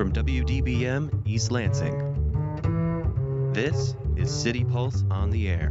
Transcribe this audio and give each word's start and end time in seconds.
from 0.00 0.14
WDBM 0.14 1.10
East 1.26 1.50
Lansing. 1.50 1.92
This 3.52 3.94
is 4.16 4.30
City 4.30 4.64
Pulse 4.64 5.04
on 5.10 5.28
the 5.28 5.50
Air. 5.50 5.68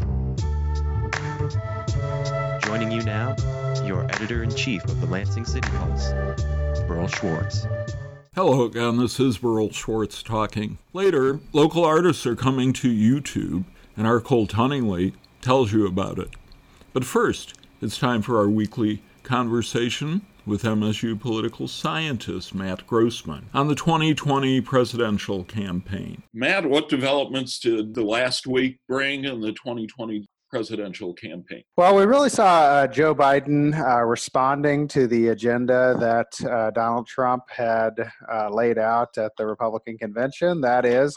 Joining 2.62 2.92
you 2.92 3.02
now, 3.02 3.36
your 3.88 4.04
editor 4.04 4.44
in 4.44 4.54
chief 4.54 4.84
of 4.84 5.02
the 5.02 5.08
Lansing 5.08 5.46
City 5.46 5.68
Pulse, 5.72 6.12
Berl 6.88 7.08
Schwarz. 7.08 7.66
Hello 8.36 8.66
again, 8.66 8.98
this 8.98 9.20
is 9.20 9.40
Berl 9.40 9.72
Schwarz 9.72 10.22
talking. 10.22 10.78
Later, 10.94 11.40
local 11.52 11.84
artists 11.84 12.28
are 12.28 12.36
coming 12.36 12.72
to 12.74 12.88
YouTube, 12.88 13.64
and 13.98 14.06
our 14.06 14.20
Cole 14.20 14.46
Tunningley 14.46 15.16
tells 15.42 15.74
you 15.74 15.88
about 15.88 16.20
it. 16.20 16.30
But 16.94 17.04
first, 17.04 17.56
it's 17.82 17.98
time 17.98 18.22
for 18.22 18.38
our 18.38 18.48
weekly 18.48 19.02
conversation 19.24 20.22
with 20.50 20.64
MSU 20.64 21.20
political 21.20 21.68
scientist 21.68 22.56
Matt 22.56 22.88
Grossmann 22.88 23.50
on 23.54 23.68
the 23.68 23.76
2020 23.76 24.62
presidential 24.62 25.44
campaign. 25.44 26.24
Matt, 26.34 26.66
what 26.66 26.90
developments 26.90 27.60
did 27.60 27.94
the 27.94 28.04
last 28.04 28.48
week 28.48 28.80
bring 28.88 29.26
in 29.26 29.42
the 29.42 29.52
2020 29.52 30.28
presidential 30.50 31.14
campaign? 31.14 31.62
Well, 31.78 31.96
we 31.96 32.06
really 32.06 32.30
saw 32.30 32.62
uh, 32.62 32.88
Joe 32.88 33.14
Biden 33.14 33.80
uh, 33.80 34.04
responding 34.04 34.88
to 34.90 35.06
the 35.06 35.28
agenda 35.28 35.96
that 36.00 36.50
uh, 36.50 36.72
Donald 36.72 37.06
Trump 37.06 37.44
had 37.50 37.94
uh, 38.32 38.50
laid 38.50 38.80
out 38.80 39.18
at 39.20 39.34
the 39.38 39.46
Republican 39.46 40.00
convention. 40.00 40.62
That 40.62 40.84
is, 40.84 41.16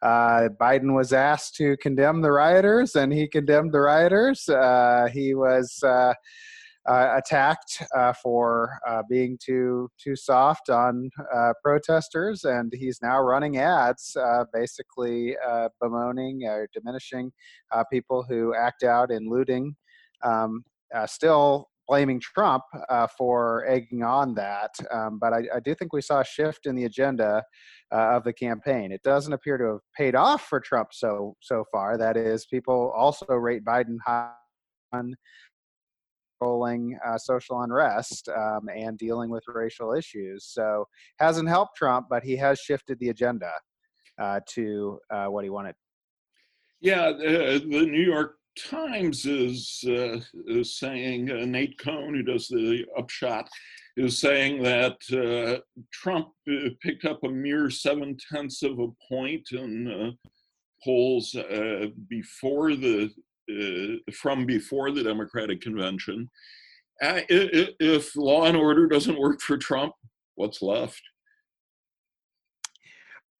uh, 0.00 0.48
Biden 0.58 0.94
was 0.94 1.12
asked 1.12 1.54
to 1.56 1.76
condemn 1.76 2.22
the 2.22 2.32
rioters, 2.32 2.96
and 2.96 3.12
he 3.12 3.28
condemned 3.28 3.72
the 3.72 3.80
rioters. 3.80 4.48
Uh, 4.48 5.08
he 5.12 5.34
was 5.34 5.82
uh, 5.82 6.14
attacked 6.88 7.82
uh, 7.96 8.12
for 8.12 8.78
uh, 8.88 9.02
being 9.08 9.38
too 9.42 9.88
too 10.02 10.16
soft 10.16 10.70
on 10.70 11.10
uh, 11.34 11.52
protesters, 11.62 12.44
and 12.44 12.72
he's 12.74 13.00
now 13.02 13.20
running 13.20 13.58
ads, 13.58 14.16
uh, 14.16 14.44
basically 14.52 15.36
uh, 15.46 15.68
bemoaning 15.80 16.44
or 16.44 16.68
diminishing 16.72 17.30
people 17.92 18.24
who 18.28 18.54
act 18.54 18.82
out 18.82 19.10
in 19.10 19.28
looting. 19.28 19.74
Um, 20.22 20.64
still 21.06 21.68
blaming 21.86 22.20
Trump 22.20 22.62
for 23.18 23.66
egging 23.68 24.02
on 24.02 24.34
that, 24.34 24.70
um, 24.92 25.18
but 25.20 25.32
I, 25.32 25.42
I, 25.56 25.60
do 25.60 25.74
think 25.74 25.92
we 25.92 26.02
saw 26.02 26.20
a 26.20 26.24
shift 26.24 26.66
in 26.66 26.76
the 26.76 26.84
agenda 26.84 27.42
of 27.90 28.22
the 28.22 28.32
campaign. 28.32 28.92
It 28.92 29.02
doesn't 29.02 29.32
appear 29.32 29.58
to 29.58 29.64
have 29.64 29.80
paid 29.96 30.14
off 30.14 30.46
for 30.46 30.60
Trump 30.60 30.88
so 30.92 31.36
so 31.40 31.64
far. 31.72 31.96
That 31.98 32.16
is, 32.16 32.46
people 32.46 32.92
also 32.96 33.26
rate 33.34 33.64
Biden 33.64 33.96
high 34.06 34.30
controlling 36.40 36.98
uh, 37.06 37.18
social 37.18 37.62
unrest 37.62 38.28
um, 38.28 38.68
and 38.74 38.98
dealing 38.98 39.30
with 39.30 39.42
racial 39.46 39.92
issues. 39.92 40.46
So 40.46 40.86
hasn't 41.18 41.48
helped 41.48 41.76
Trump, 41.76 42.06
but 42.08 42.22
he 42.22 42.36
has 42.36 42.58
shifted 42.58 42.98
the 42.98 43.10
agenda 43.10 43.50
uh, 44.20 44.40
to 44.50 44.98
uh, 45.10 45.26
what 45.26 45.44
he 45.44 45.50
wanted. 45.50 45.74
Yeah, 46.80 47.12
the 47.12 47.62
New 47.66 48.02
York 48.02 48.36
Times 48.58 49.26
is, 49.26 49.84
uh, 49.86 50.20
is 50.46 50.78
saying 50.78 51.30
uh, 51.30 51.44
Nate 51.44 51.78
Cohn, 51.78 52.14
who 52.14 52.22
does 52.22 52.48
the 52.48 52.84
upshot, 52.98 53.48
is 53.96 54.18
saying 54.18 54.62
that 54.62 54.96
uh, 55.12 55.60
Trump 55.92 56.28
picked 56.82 57.04
up 57.04 57.22
a 57.22 57.28
mere 57.28 57.68
seven 57.70 58.16
tenths 58.32 58.62
of 58.62 58.78
a 58.78 58.88
point 59.08 59.46
in 59.52 60.16
polls 60.82 61.36
before 62.08 62.74
the 62.74 63.04
uh, 63.04 63.08
from 64.12 64.46
before 64.46 64.90
the 64.90 65.02
Democratic 65.02 65.60
convention. 65.60 66.28
Uh, 67.02 67.20
if 67.28 68.14
law 68.16 68.44
and 68.44 68.56
order 68.56 68.86
doesn't 68.86 69.18
work 69.18 69.40
for 69.40 69.56
Trump, 69.56 69.94
what's 70.34 70.60
left? 70.60 71.00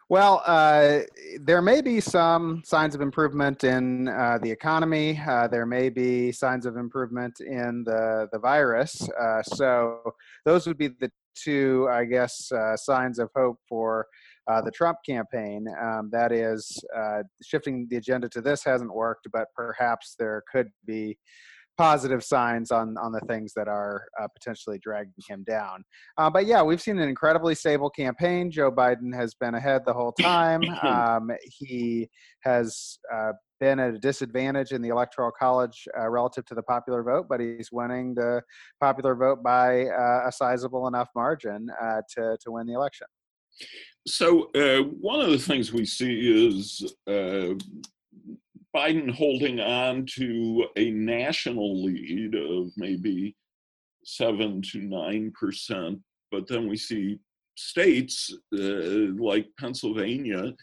Well, 0.08 0.42
uh, 0.44 1.00
there 1.40 1.62
may 1.62 1.82
be 1.82 2.00
some 2.00 2.62
signs 2.64 2.96
of 2.96 3.00
improvement 3.00 3.62
in 3.62 4.08
uh, 4.08 4.38
the 4.42 4.50
economy. 4.50 5.20
Uh, 5.24 5.46
there 5.46 5.66
may 5.66 5.88
be 5.88 6.32
signs 6.32 6.66
of 6.66 6.76
improvement 6.76 7.38
in 7.38 7.84
the, 7.84 8.28
the 8.32 8.38
virus. 8.40 9.08
Uh, 9.08 9.40
so, 9.44 10.00
those 10.44 10.66
would 10.66 10.78
be 10.78 10.88
the 10.88 11.12
two, 11.36 11.88
I 11.92 12.06
guess, 12.06 12.50
uh, 12.50 12.76
signs 12.76 13.20
of 13.20 13.30
hope 13.36 13.58
for 13.68 14.08
uh, 14.50 14.60
the 14.60 14.70
Trump 14.70 14.98
campaign. 15.06 15.66
Um, 15.80 16.10
that 16.12 16.32
is, 16.32 16.82
uh, 16.96 17.22
shifting 17.42 17.86
the 17.90 17.96
agenda 17.96 18.28
to 18.30 18.40
this 18.40 18.64
hasn't 18.64 18.92
worked, 18.92 19.28
but 19.32 19.46
perhaps 19.54 20.16
there 20.18 20.42
could 20.50 20.68
be 20.86 21.16
positive 21.80 22.22
signs 22.22 22.70
on 22.70 22.98
on 22.98 23.10
the 23.10 23.20
things 23.20 23.54
that 23.54 23.66
are 23.66 24.04
uh, 24.20 24.28
potentially 24.36 24.78
dragging 24.82 25.14
him 25.26 25.42
down. 25.48 25.82
Uh, 26.18 26.28
but 26.28 26.44
yeah, 26.44 26.62
we've 26.62 26.82
seen 26.82 26.98
an 26.98 27.08
incredibly 27.08 27.54
stable 27.54 27.88
campaign. 27.88 28.50
Joe 28.50 28.70
Biden 28.70 29.14
has 29.14 29.32
been 29.34 29.54
ahead 29.54 29.82
the 29.86 29.94
whole 29.94 30.12
time. 30.12 30.62
Um, 30.82 31.30
he 31.44 32.08
has 32.42 32.98
uh, 33.14 33.32
been 33.60 33.78
at 33.78 33.94
a 33.94 33.98
disadvantage 33.98 34.72
in 34.72 34.82
the 34.82 34.88
electoral 34.88 35.30
college 35.30 35.86
uh, 35.98 36.08
relative 36.08 36.44
to 36.46 36.54
the 36.54 36.62
popular 36.62 37.02
vote, 37.02 37.26
but 37.28 37.38
he's 37.38 37.70
winning 37.70 38.14
the 38.14 38.42
popular 38.80 39.14
vote 39.14 39.42
by 39.42 39.86
uh, 39.86 40.28
a 40.28 40.32
sizable 40.32 40.88
enough 40.88 41.08
margin 41.14 41.68
uh, 41.80 42.00
to 42.14 42.36
to 42.42 42.50
win 42.52 42.66
the 42.66 42.72
election. 42.72 43.06
So 44.06 44.50
uh, 44.54 44.82
one 44.82 45.20
of 45.20 45.30
the 45.30 45.38
things 45.38 45.72
we 45.72 45.84
see 45.84 46.48
is 46.48 46.94
uh, 47.06 47.54
Biden 48.74 49.10
holding 49.10 49.60
on 49.60 50.06
to 50.16 50.66
a 50.76 50.90
national 50.90 51.84
lead 51.84 52.34
of 52.34 52.70
maybe 52.76 53.36
seven 54.04 54.62
to 54.72 54.78
nine 54.78 55.32
percent, 55.38 55.98
but 56.30 56.46
then 56.48 56.68
we 56.68 56.76
see 56.76 57.18
states 57.56 58.32
uh, 58.54 59.12
like 59.18 59.46
Pennsylvania 59.58 60.54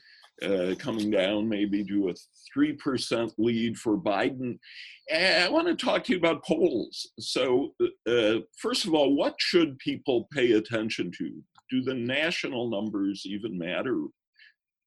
uh, 0.42 0.76
coming 0.78 1.12
down 1.12 1.48
maybe 1.48 1.84
to 1.84 2.10
a 2.10 2.14
three 2.54 2.74
percent 2.74 3.34
lead 3.38 3.78
for 3.78 3.98
Biden. 3.98 4.58
And 5.12 5.44
I 5.44 5.50
want 5.50 5.68
to 5.68 5.76
talk 5.76 6.04
to 6.06 6.14
you 6.14 6.18
about 6.18 6.44
polls. 6.44 7.12
So, 7.20 7.74
uh, 8.08 8.40
first 8.58 8.86
of 8.86 8.94
all, 8.94 9.16
what 9.16 9.36
should 9.38 9.78
people 9.80 10.28
pay 10.34 10.54
attention 10.54 11.12
to? 11.18 11.44
Do 11.70 11.82
the 11.82 11.94
national 11.94 12.70
numbers 12.70 13.24
even 13.26 13.58
matter 13.58 14.04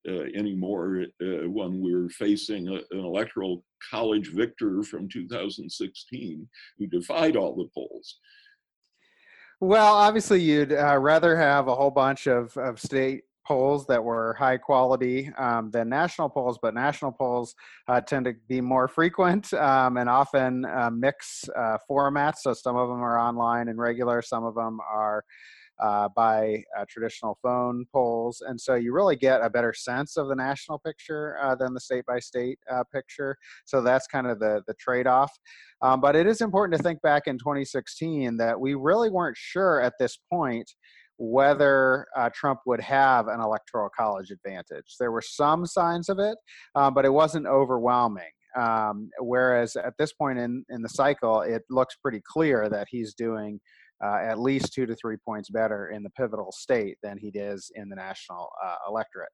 uh, 0.09 0.25
anymore 0.35 1.05
uh, 1.23 1.49
when 1.49 1.81
we're 1.81 2.09
facing 2.09 2.69
a, 2.69 2.75
an 2.91 3.05
electoral 3.05 3.65
college 3.91 4.29
victor 4.29 4.83
from 4.83 5.09
2016 5.09 6.49
who 6.79 6.87
defied 6.87 7.37
all 7.37 7.55
the 7.55 7.69
polls? 7.75 8.19
Well, 9.61 9.95
obviously, 9.95 10.41
you'd 10.41 10.73
uh, 10.73 10.97
rather 10.99 11.37
have 11.37 11.69
a 11.69 11.75
whole 11.75 11.91
bunch 11.91 12.27
of, 12.27 12.57
of 12.57 12.81
state 12.81 13.25
polls 13.47 13.87
that 13.87 14.03
were 14.03 14.35
high 14.39 14.57
quality 14.57 15.31
um, 15.37 15.71
than 15.71 15.89
national 15.89 16.31
polls, 16.31 16.59
but 16.63 16.73
national 16.73 17.13
polls 17.13 17.55
uh, 17.89 18.01
tend 18.01 18.25
to 18.25 18.35
be 18.49 18.61
more 18.61 18.89
frequent 18.89 19.53
um, 19.55 19.97
and 19.97 20.09
often 20.09 20.65
uh, 20.65 20.91
mix 20.91 21.49
uh, 21.57 21.77
formats. 21.91 22.37
So 22.39 22.55
some 22.55 22.77
of 22.77 22.89
them 22.89 23.03
are 23.03 23.19
online 23.19 23.69
and 23.69 23.79
regular, 23.79 24.23
some 24.23 24.45
of 24.45 24.55
them 24.55 24.79
are 24.89 25.25
uh, 25.81 26.09
by 26.15 26.63
uh, 26.79 26.85
traditional 26.89 27.39
phone 27.43 27.85
polls. 27.93 28.43
And 28.47 28.61
so 28.61 28.75
you 28.75 28.93
really 28.93 29.17
get 29.17 29.41
a 29.43 29.51
better 29.51 29.73
sense 29.73 30.17
of 30.17 30.29
the 30.29 30.35
national 30.35 30.79
picture 30.79 31.37
uh, 31.43 31.55
than 31.55 31.75
the 31.75 31.81
state 31.81 32.05
by 32.07 32.19
state 32.19 32.59
uh, 32.71 32.85
picture. 32.93 33.37
So 33.65 33.81
that's 33.81 34.07
kind 34.07 34.27
of 34.27 34.39
the, 34.39 34.63
the 34.67 34.75
trade 34.75 35.07
off. 35.07 35.33
Um, 35.83 36.01
but 36.01 36.17
it 36.17 36.27
is 36.27 36.41
important 36.41 36.77
to 36.77 36.83
think 36.83 37.01
back 37.03 37.27
in 37.27 37.39
2016 37.39 38.37
that 38.37 38.61
we 38.61 38.75
really 38.75 39.11
weren't 39.11 39.37
sure 39.37 39.81
at 39.81 39.95
this 39.99 40.19
point 40.31 40.71
whether 41.17 42.07
uh, 42.17 42.31
Trump 42.35 42.61
would 42.65 42.81
have 42.81 43.29
an 43.29 43.41
electoral 43.41 43.91
college 43.95 44.31
advantage. 44.31 44.97
There 44.99 45.13
were 45.13 45.23
some 45.23 45.67
signs 45.67 46.09
of 46.09 46.19
it, 46.19 46.37
um, 46.75 46.95
but 46.95 47.05
it 47.05 47.13
wasn't 47.13 47.47
overwhelming. 47.47 48.31
Um, 48.59 49.11
whereas 49.21 49.77
at 49.77 49.95
this 49.99 50.13
point 50.13 50.39
in, 50.39 50.65
in 50.71 50.83
the 50.83 50.89
cycle, 50.89 51.43
it 51.43 51.63
looks 51.71 51.97
pretty 51.97 52.23
clear 52.27 52.69
that 52.71 52.89
he's 52.91 53.15
doing 53.15 53.61
uh, 54.05 54.19
at 54.23 54.39
least 54.39 54.73
two 54.73 54.87
to 54.87 54.95
three 54.95 55.17
points 55.17 55.51
better 55.51 55.89
in 55.89 56.03
the 56.03 56.11
pivotal 56.11 56.53
state 56.53 56.97
than 57.03 57.19
he 57.19 57.31
does 57.31 57.71
in 57.75 57.89
the 57.89 57.97
national 57.97 58.51
uh, 58.65 58.77
electorate. 58.89 59.31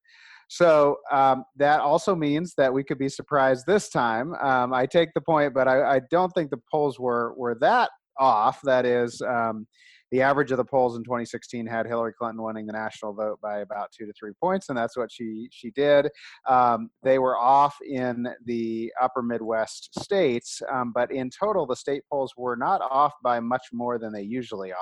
So 0.49 0.99
um, 1.11 1.45
that 1.57 1.81
also 1.81 2.15
means 2.15 2.55
that 2.57 2.73
we 2.73 2.85
could 2.85 2.99
be 2.99 3.09
surprised 3.09 3.65
this 3.67 3.89
time. 3.89 4.35
Um, 4.35 4.73
I 4.73 4.87
take 4.87 5.11
the 5.15 5.21
point, 5.21 5.55
but 5.55 5.67
I, 5.67 5.97
I, 5.97 6.01
don't 6.11 6.31
think 6.31 6.51
the 6.51 6.61
polls 6.71 7.01
were 7.01 7.35
were 7.37 7.57
that 7.61 7.91
off. 8.19 8.61
That 8.63 8.87
is, 8.87 9.21
um, 9.23 9.67
the 10.11 10.23
average 10.23 10.53
of 10.53 10.57
the 10.57 10.65
polls 10.65 10.97
in 10.97 11.03
2016 11.05 11.67
had 11.67 11.87
Hillary 11.87 12.13
Clinton 12.13 12.43
winning 12.43 12.67
the 12.67 12.73
national 12.73 13.13
vote 13.13 13.39
by 13.43 13.59
about 13.59 13.91
two 13.93 14.07
to 14.07 14.13
three 14.13 14.33
points, 14.41 14.69
and 14.69 14.79
that's 14.79 14.97
what 14.97 15.11
she 15.11 15.49
she 15.51 15.71
did. 15.71 16.09
Um, 16.49 16.91
they 17.03 17.19
were 17.19 17.37
off 17.37 17.77
in 17.83 18.29
the 18.45 18.93
upper 19.01 19.23
Midwest 19.23 19.99
states, 20.01 20.63
um, 20.73 20.93
but 20.95 21.11
in 21.11 21.31
total, 21.31 21.67
the 21.67 21.77
state 21.77 22.03
polls 22.11 22.35
were 22.37 22.57
not 22.57 22.81
off 22.83 23.13
by 23.23 23.41
much 23.41 23.67
more 23.73 23.99
than 23.99 24.13
they 24.13 24.23
usually 24.23 24.73
are. 24.73 24.77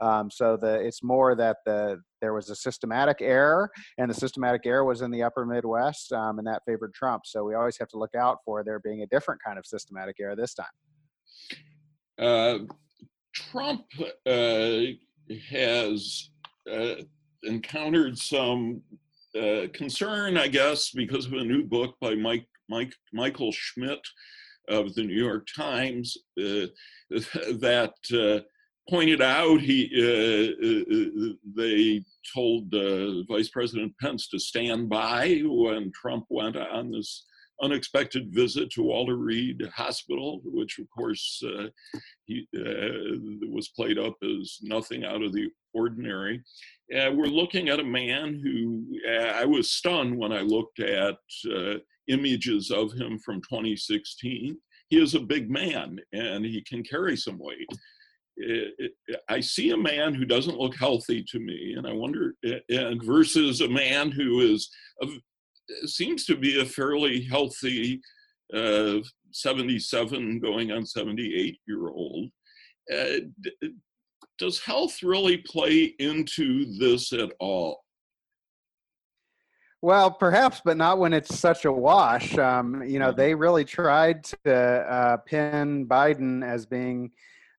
Um, 0.00 0.30
so 0.30 0.56
the 0.56 0.74
it's 0.74 1.02
more 1.02 1.34
that 1.34 1.58
the 1.64 2.00
there 2.20 2.34
was 2.34 2.50
a 2.50 2.56
systematic 2.56 3.18
error, 3.20 3.70
and 3.98 4.10
the 4.10 4.14
systematic 4.14 4.66
error 4.66 4.84
was 4.84 5.02
in 5.02 5.10
the 5.10 5.22
upper 5.22 5.46
Midwest, 5.46 6.12
um, 6.12 6.38
and 6.38 6.46
that 6.46 6.62
favored 6.66 6.94
Trump. 6.94 7.22
So 7.26 7.44
we 7.44 7.54
always 7.54 7.78
have 7.78 7.88
to 7.88 7.98
look 7.98 8.14
out 8.14 8.38
for 8.44 8.64
there 8.64 8.80
being 8.80 9.02
a 9.02 9.06
different 9.06 9.40
kind 9.44 9.58
of 9.58 9.66
systematic 9.66 10.16
error 10.20 10.34
this 10.34 10.54
time. 10.54 10.66
Uh, 12.18 12.58
Trump 13.38 13.84
uh, 14.26 14.80
has 15.50 16.30
uh, 16.70 16.94
encountered 17.44 18.18
some 18.18 18.82
uh, 19.38 19.66
concern, 19.72 20.36
I 20.36 20.48
guess, 20.48 20.90
because 20.90 21.26
of 21.26 21.34
a 21.34 21.44
new 21.44 21.64
book 21.64 21.94
by 22.00 22.14
Mike, 22.14 22.46
Mike 22.68 22.94
Michael 23.12 23.52
Schmidt 23.52 24.04
of 24.68 24.94
the 24.94 25.04
New 25.04 25.14
York 25.14 25.46
Times 25.56 26.16
uh, 26.38 26.66
that 27.10 27.94
uh, 28.12 28.40
pointed 28.90 29.22
out 29.22 29.60
he 29.60 29.88
they 31.56 32.04
told 32.34 32.74
Vice 33.28 33.48
President 33.48 33.92
Pence 34.00 34.28
to 34.28 34.38
stand 34.38 34.88
by 34.88 35.42
when 35.44 35.92
Trump 35.92 36.26
went 36.28 36.56
on 36.56 36.90
this 36.90 37.24
unexpected 37.62 38.32
visit 38.32 38.70
to 38.70 38.82
Walter 38.82 39.16
Reed 39.16 39.62
Hospital, 39.74 40.40
which 40.44 40.78
of 40.78 40.88
course 40.90 41.42
uh, 41.44 41.68
he, 42.24 42.46
uh, 42.56 43.48
was 43.50 43.68
played 43.68 43.98
up 43.98 44.16
as 44.22 44.58
nothing 44.62 45.04
out 45.04 45.22
of 45.22 45.32
the 45.32 45.48
ordinary. 45.74 46.42
Uh, 46.94 47.10
we're 47.12 47.26
looking 47.26 47.68
at 47.68 47.80
a 47.80 47.84
man 47.84 48.40
who 48.42 48.84
I 49.08 49.44
was 49.44 49.70
stunned 49.70 50.16
when 50.16 50.32
I 50.32 50.40
looked 50.40 50.80
at 50.80 51.16
images 52.08 52.70
of 52.70 52.92
him 52.92 53.18
from 53.18 53.42
2016. 53.42 54.56
He 54.88 55.02
is 55.02 55.14
a 55.14 55.20
big 55.20 55.50
man 55.50 55.98
and 56.12 56.44
he 56.44 56.62
can 56.62 56.82
carry 56.82 57.16
some 57.16 57.38
weight. 57.38 57.68
It, 58.36 58.92
I 59.28 59.40
see 59.40 59.70
a 59.70 59.76
man 59.76 60.14
who 60.14 60.24
doesn't 60.24 60.58
look 60.58 60.76
healthy 60.76 61.24
to 61.28 61.40
me, 61.40 61.74
and 61.76 61.86
I 61.86 61.92
wonder, 61.92 62.34
and 62.68 63.02
versus 63.02 63.60
a 63.60 63.68
man 63.68 64.12
who 64.12 64.40
is 64.40 64.70
seems 65.86 66.24
to 66.26 66.36
be 66.36 66.60
a 66.60 66.64
fairly 66.64 67.22
healthy 67.22 68.00
uh, 68.54 68.98
77 69.32 70.40
going 70.40 70.72
on 70.72 70.86
78 70.86 71.58
year 71.66 71.88
old. 71.88 72.30
Uh, 72.92 73.20
does 74.38 74.60
health 74.60 75.02
really 75.02 75.38
play 75.38 75.94
into 75.98 76.78
this 76.78 77.12
at 77.12 77.32
all? 77.40 77.82
Well, 79.80 80.10
perhaps, 80.10 80.60
but 80.64 80.76
not 80.76 80.98
when 80.98 81.12
it's 81.12 81.38
such 81.38 81.64
a 81.64 81.72
wash. 81.72 82.36
Um, 82.36 82.82
you 82.82 82.98
know, 82.98 83.08
mm-hmm. 83.08 83.16
they 83.16 83.34
really 83.34 83.64
tried 83.64 84.24
to 84.24 84.54
uh, 84.54 85.16
pin 85.18 85.86
Biden 85.86 86.44
as 86.44 86.66
being 86.66 87.12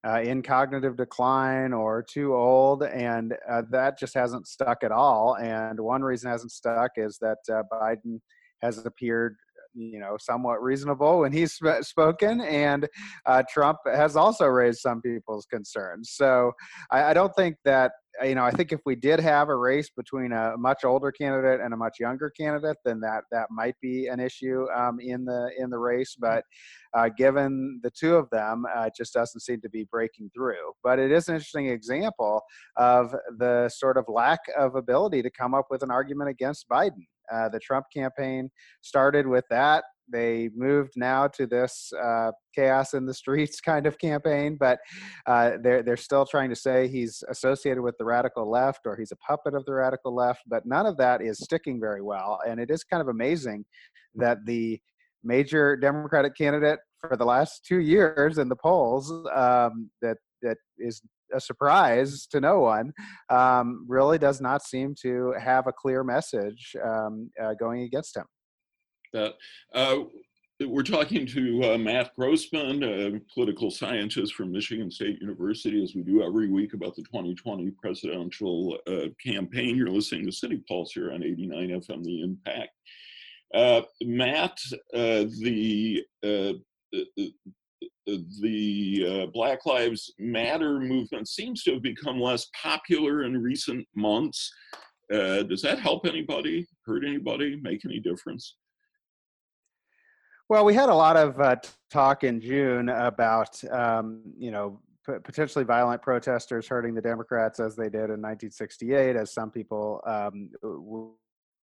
uh, 0.06 0.20
in 0.20 0.42
cognitive 0.42 0.96
decline 0.96 1.72
or 1.72 2.02
too 2.02 2.34
old, 2.34 2.82
and 2.82 3.34
uh, 3.48 3.62
that 3.70 3.98
just 3.98 4.14
hasn't 4.14 4.46
stuck 4.46 4.82
at 4.82 4.92
all. 4.92 5.36
And 5.36 5.78
one 5.80 6.02
reason 6.02 6.30
hasn't 6.30 6.52
stuck 6.52 6.92
is 6.96 7.18
that 7.20 7.38
uh, 7.52 7.62
Biden 7.72 8.20
has 8.62 8.84
appeared 8.84 9.36
you 9.74 10.00
know 10.00 10.16
somewhat 10.18 10.62
reasonable 10.62 11.20
when 11.20 11.32
he's 11.32 11.54
sp- 11.54 11.82
spoken 11.82 12.40
and 12.40 12.88
uh, 13.26 13.42
trump 13.48 13.78
has 13.86 14.16
also 14.16 14.46
raised 14.46 14.80
some 14.80 15.00
people's 15.00 15.46
concerns 15.46 16.10
so 16.12 16.50
I, 16.90 17.04
I, 17.04 17.14
don't 17.14 17.34
think 17.36 17.54
that 17.64 17.92
you 18.24 18.34
know 18.34 18.44
i 18.44 18.50
think 18.50 18.72
if 18.72 18.80
we 18.84 18.94
did 18.94 19.20
have 19.20 19.48
a 19.48 19.56
race 19.56 19.90
between 19.96 20.32
a 20.32 20.56
much 20.56 20.84
older 20.84 21.12
candidate 21.12 21.60
and 21.60 21.72
a 21.72 21.76
much 21.76 21.98
younger 22.00 22.30
candidate 22.30 22.76
then 22.84 23.00
that 23.00 23.22
that 23.30 23.46
might 23.50 23.74
be 23.80 24.06
an 24.06 24.20
issue 24.20 24.66
um, 24.76 24.98
in 25.00 25.24
the 25.24 25.50
in 25.58 25.70
the 25.70 25.78
race 25.78 26.16
but 26.18 26.44
uh, 26.94 27.08
given 27.16 27.80
the 27.82 27.90
two 27.90 28.16
of 28.16 28.28
them 28.30 28.64
uh, 28.76 28.82
it 28.82 28.92
just 28.96 29.12
doesn't 29.12 29.40
seem 29.40 29.60
to 29.60 29.68
be 29.70 29.84
breaking 29.90 30.30
through 30.34 30.72
but 30.82 30.98
it 30.98 31.10
is 31.10 31.28
an 31.28 31.34
interesting 31.34 31.68
example 31.68 32.42
of 32.76 33.14
the 33.38 33.68
sort 33.68 33.96
of 33.96 34.04
lack 34.08 34.40
of 34.58 34.74
ability 34.74 35.22
to 35.22 35.30
come 35.30 35.54
up 35.54 35.66
with 35.70 35.82
an 35.82 35.90
argument 35.90 36.28
against 36.28 36.68
biden 36.68 37.06
uh, 37.32 37.48
the 37.48 37.60
Trump 37.60 37.86
campaign 37.94 38.50
started 38.80 39.26
with 39.26 39.44
that. 39.50 39.84
They 40.12 40.50
moved 40.54 40.92
now 40.96 41.28
to 41.28 41.46
this 41.46 41.92
uh, 42.02 42.32
chaos 42.54 42.94
in 42.94 43.06
the 43.06 43.14
streets 43.14 43.60
kind 43.70 43.86
of 43.86 43.98
campaign, 43.98 44.56
but 44.58 44.78
uh, 45.26 45.52
they're 45.62 45.82
they're 45.82 45.96
still 45.96 46.26
trying 46.26 46.50
to 46.50 46.56
say 46.56 46.88
he's 46.88 47.22
associated 47.28 47.82
with 47.82 47.96
the 47.98 48.04
radical 48.04 48.50
left 48.50 48.80
or 48.86 48.96
he's 48.96 49.12
a 49.12 49.16
puppet 49.16 49.54
of 49.54 49.64
the 49.64 49.72
radical 49.72 50.14
left. 50.14 50.42
But 50.46 50.66
none 50.66 50.86
of 50.86 50.96
that 50.98 51.22
is 51.22 51.38
sticking 51.38 51.80
very 51.80 52.02
well, 52.02 52.38
and 52.46 52.60
it 52.60 52.70
is 52.70 52.84
kind 52.84 53.00
of 53.00 53.08
amazing 53.08 53.64
that 54.16 54.38
the 54.46 54.80
major 55.22 55.76
Democratic 55.76 56.36
candidate 56.36 56.80
for 57.00 57.16
the 57.16 57.24
last 57.24 57.64
two 57.64 57.80
years 57.80 58.38
in 58.38 58.48
the 58.48 58.56
polls 58.56 59.10
um, 59.34 59.90
that 60.02 60.16
that 60.42 60.56
is 60.78 61.02
a 61.34 61.40
surprise 61.40 62.26
to 62.26 62.40
no 62.40 62.60
one, 62.60 62.92
um, 63.28 63.86
really 63.88 64.18
does 64.18 64.40
not 64.40 64.62
seem 64.62 64.94
to 65.02 65.34
have 65.40 65.66
a 65.66 65.72
clear 65.72 66.02
message 66.04 66.74
um, 66.84 67.30
uh, 67.42 67.54
going 67.54 67.82
against 67.82 68.16
him. 68.16 68.24
Uh, 69.14 69.30
uh, 69.74 69.96
we're 70.66 70.82
talking 70.82 71.26
to 71.26 71.72
uh, 71.72 71.78
Matt 71.78 72.14
Grossmann, 72.16 72.82
a 72.82 73.18
political 73.32 73.70
scientist 73.70 74.34
from 74.34 74.52
Michigan 74.52 74.90
State 74.90 75.20
University, 75.20 75.82
as 75.82 75.94
we 75.94 76.02
do 76.02 76.22
every 76.22 76.50
week 76.50 76.74
about 76.74 76.94
the 76.94 77.02
2020 77.02 77.70
presidential 77.82 78.78
uh, 78.86 79.06
campaign. 79.24 79.76
You're 79.76 79.88
listening 79.88 80.26
to 80.26 80.32
City 80.32 80.62
Pulse 80.68 80.92
here 80.92 81.12
on 81.12 81.22
89 81.22 81.80
FM 81.80 82.04
The 82.04 82.22
Impact. 82.22 82.70
Uh, 83.54 83.82
Matt, 84.02 84.58
the 84.92 86.04
the 88.40 89.06
uh, 89.08 89.26
Black 89.32 89.64
Lives 89.66 90.12
Matter 90.18 90.80
movement 90.80 91.28
seems 91.28 91.62
to 91.62 91.74
have 91.74 91.82
become 91.82 92.20
less 92.20 92.48
popular 92.60 93.22
in 93.22 93.40
recent 93.40 93.86
months. 93.94 94.52
Uh, 95.12 95.42
does 95.44 95.62
that 95.62 95.78
help 95.78 96.06
anybody, 96.06 96.66
hurt 96.84 97.04
anybody, 97.04 97.58
make 97.62 97.84
any 97.84 98.00
difference? 98.00 98.56
Well, 100.50 100.64
we 100.64 100.74
had 100.74 100.88
a 100.88 100.94
lot 100.94 101.16
of 101.16 101.40
uh, 101.40 101.54
talk 101.92 102.24
in 102.24 102.40
June 102.40 102.88
about, 102.88 103.62
um, 103.70 104.20
you 104.36 104.50
know, 104.50 104.80
potentially 105.22 105.64
violent 105.64 106.02
protesters 106.02 106.66
hurting 106.66 106.92
the 106.92 107.00
Democrats 107.00 107.60
as 107.60 107.76
they 107.76 107.84
did 107.84 108.10
in 108.10 108.20
1968, 108.20 109.14
as 109.14 109.32
some 109.32 109.52
people 109.52 110.00
um, 110.04 110.50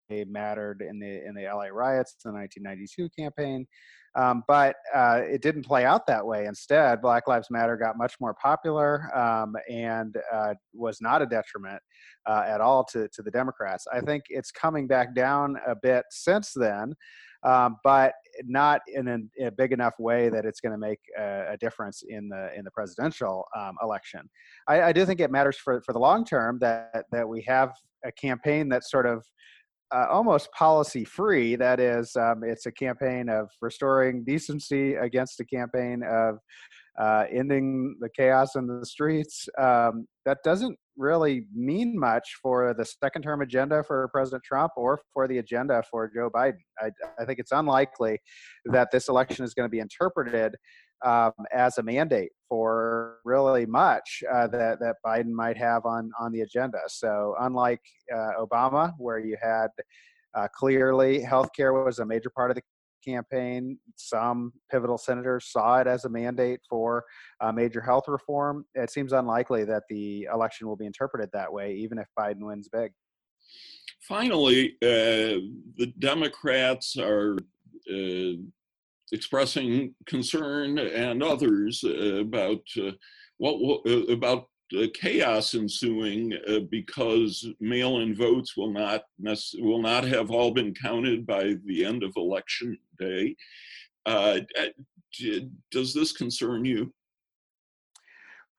mattered 0.09 0.81
in 0.81 0.99
the 0.99 1.25
in 1.27 1.35
the 1.35 1.43
LA 1.53 1.65
riots, 1.65 2.15
in 2.23 2.31
the 2.31 2.37
1992 2.37 3.09
campaign. 3.09 3.67
Um, 4.15 4.43
but 4.47 4.77
uh, 4.95 5.21
it 5.23 5.41
didn't 5.41 5.63
play 5.65 5.83
out 5.83 6.07
that 6.07 6.25
way. 6.25 6.45
Instead, 6.45 7.01
Black 7.01 7.27
Lives 7.27 7.49
Matter 7.51 7.75
got 7.75 7.97
much 7.97 8.15
more 8.21 8.33
popular 8.41 9.15
um, 9.15 9.53
and 9.69 10.15
uh, 10.31 10.53
was 10.73 11.01
not 11.01 11.21
a 11.21 11.25
detriment 11.25 11.81
uh, 12.25 12.43
at 12.47 12.61
all 12.61 12.85
to, 12.85 13.09
to 13.09 13.21
the 13.21 13.29
Democrats. 13.29 13.85
I 13.93 13.99
think 13.99 14.23
it's 14.29 14.49
coming 14.49 14.87
back 14.87 15.13
down 15.13 15.57
a 15.67 15.75
bit 15.75 16.05
since 16.09 16.53
then, 16.55 16.95
um, 17.47 17.77
but 17.83 18.13
not 18.43 18.81
in 18.87 19.07
a, 19.07 19.17
in 19.37 19.47
a, 19.47 19.51
big 19.51 19.71
enough 19.71 19.93
way 19.99 20.29
that 20.29 20.45
it's 20.45 20.59
going 20.59 20.73
to 20.73 20.77
make 20.77 20.99
a, 21.17 21.53
a, 21.53 21.57
difference 21.57 22.03
in 22.07 22.29
the 22.29 22.49
in 22.55 22.63
the 22.63 22.71
presidential 22.71 23.45
um, 23.57 23.75
election. 23.81 24.21
I, 24.67 24.81
I 24.83 24.91
do 24.91 25.05
think 25.05 25.19
it 25.19 25.31
matters 25.31 25.57
for 25.57 25.81
for 25.81 25.93
the 25.93 25.99
long 25.99 26.25
term 26.25 26.59
that 26.59 27.05
that 27.11 27.27
we 27.27 27.41
have 27.47 27.71
a 28.05 28.11
campaign 28.11 28.69
that's 28.69 28.91
sort 28.91 29.05
of 29.05 29.23
uh, 29.95 30.05
almost 30.09 30.51
policy 30.51 31.05
free. 31.05 31.55
That 31.55 31.79
is, 31.79 32.15
um, 32.15 32.43
it's 32.43 32.65
a 32.65 32.71
campaign 32.71 33.29
of 33.29 33.49
restoring 33.61 34.23
decency 34.25 34.95
against 34.95 35.39
a 35.39 35.45
campaign 35.45 36.03
of 36.03 36.39
uh, 36.97 37.25
ending 37.31 37.95
the 37.99 38.09
chaos 38.09 38.55
in 38.55 38.67
the 38.67 38.85
streets. 38.85 39.47
Um, 39.57 40.07
that 40.25 40.39
doesn't 40.43 40.77
really 40.97 41.45
mean 41.53 41.97
much 41.97 42.37
for 42.41 42.73
the 42.73 42.85
second 42.85 43.21
term 43.21 43.41
agenda 43.41 43.83
for 43.83 44.07
President 44.09 44.43
Trump 44.43 44.71
or 44.75 44.99
for 45.13 45.27
the 45.27 45.37
agenda 45.37 45.83
for 45.89 46.09
Joe 46.13 46.29
Biden. 46.29 46.57
I, 46.79 46.89
I 47.19 47.25
think 47.25 47.39
it's 47.39 47.51
unlikely 47.51 48.19
that 48.65 48.89
this 48.91 49.09
election 49.09 49.45
is 49.45 49.53
going 49.53 49.65
to 49.65 49.71
be 49.71 49.79
interpreted 49.79 50.55
um, 51.05 51.31
as 51.53 51.77
a 51.77 51.83
mandate 51.83 52.31
for 52.49 53.17
really 53.23 53.65
much 53.67 54.23
uh, 54.33 54.47
that 54.47 54.79
that 54.79 54.95
Biden 55.05 55.31
might 55.31 55.57
have 55.57 55.85
on 55.85 56.09
on 56.19 56.31
the 56.31 56.41
agenda. 56.41 56.79
So 56.87 57.35
unlike 57.39 57.81
uh, 58.13 58.31
Obama, 58.39 58.93
where 58.97 59.19
you 59.19 59.37
had 59.41 59.67
uh, 60.35 60.47
clearly 60.53 61.19
healthcare 61.19 61.85
was 61.85 61.99
a 61.99 62.05
major 62.05 62.31
part 62.31 62.51
of 62.51 62.55
the 62.55 62.63
campaign. 63.07 63.77
Some 63.95 64.53
pivotal 64.71 64.97
senators 64.97 65.51
saw 65.51 65.79
it 65.79 65.87
as 65.87 66.05
a 66.05 66.09
mandate 66.09 66.59
for 66.69 67.03
major 67.53 67.81
health 67.81 68.07
reform. 68.07 68.65
It 68.75 68.89
seems 68.89 69.13
unlikely 69.13 69.63
that 69.65 69.83
the 69.89 70.27
election 70.33 70.67
will 70.67 70.75
be 70.75 70.85
interpreted 70.85 71.29
that 71.33 71.51
way, 71.51 71.73
even 71.75 71.97
if 71.97 72.07
Biden 72.17 72.41
wins 72.41 72.69
big. 72.69 72.91
Finally, 74.01 74.77
uh, 74.81 75.39
the 75.77 75.93
Democrats 75.99 76.97
are 76.97 77.37
uh, 77.91 78.33
expressing 79.11 79.93
concern 80.05 80.77
and 80.77 81.23
others 81.23 81.83
uh, 81.83 82.21
about 82.21 82.61
uh, 82.77 82.91
what 83.37 83.81
uh, 83.85 84.13
about 84.13 84.49
chaos 84.93 85.53
ensuing 85.53 86.33
because 86.69 87.47
mail-in 87.59 88.15
votes 88.15 88.57
will 88.57 88.71
not 88.71 89.03
will 89.59 89.81
not 89.81 90.03
have 90.03 90.31
all 90.31 90.51
been 90.51 90.73
counted 90.73 91.25
by 91.25 91.55
the 91.65 91.85
end 91.85 92.03
of 92.03 92.13
election 92.15 92.77
day. 92.99 93.35
does 94.05 95.93
this 95.93 96.11
concern 96.11 96.65
you? 96.65 96.93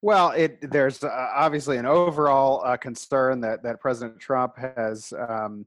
Well, 0.01 0.31
it 0.31 0.71
there's 0.71 1.03
uh, 1.03 1.29
obviously 1.35 1.77
an 1.77 1.87
overall 1.87 2.63
uh, 2.65 2.77
concern 2.77 3.41
that 3.41 3.63
that 3.65 3.81
President 3.81 4.21
Trump 4.21 4.57
has 4.57 5.13
um, 5.29 5.67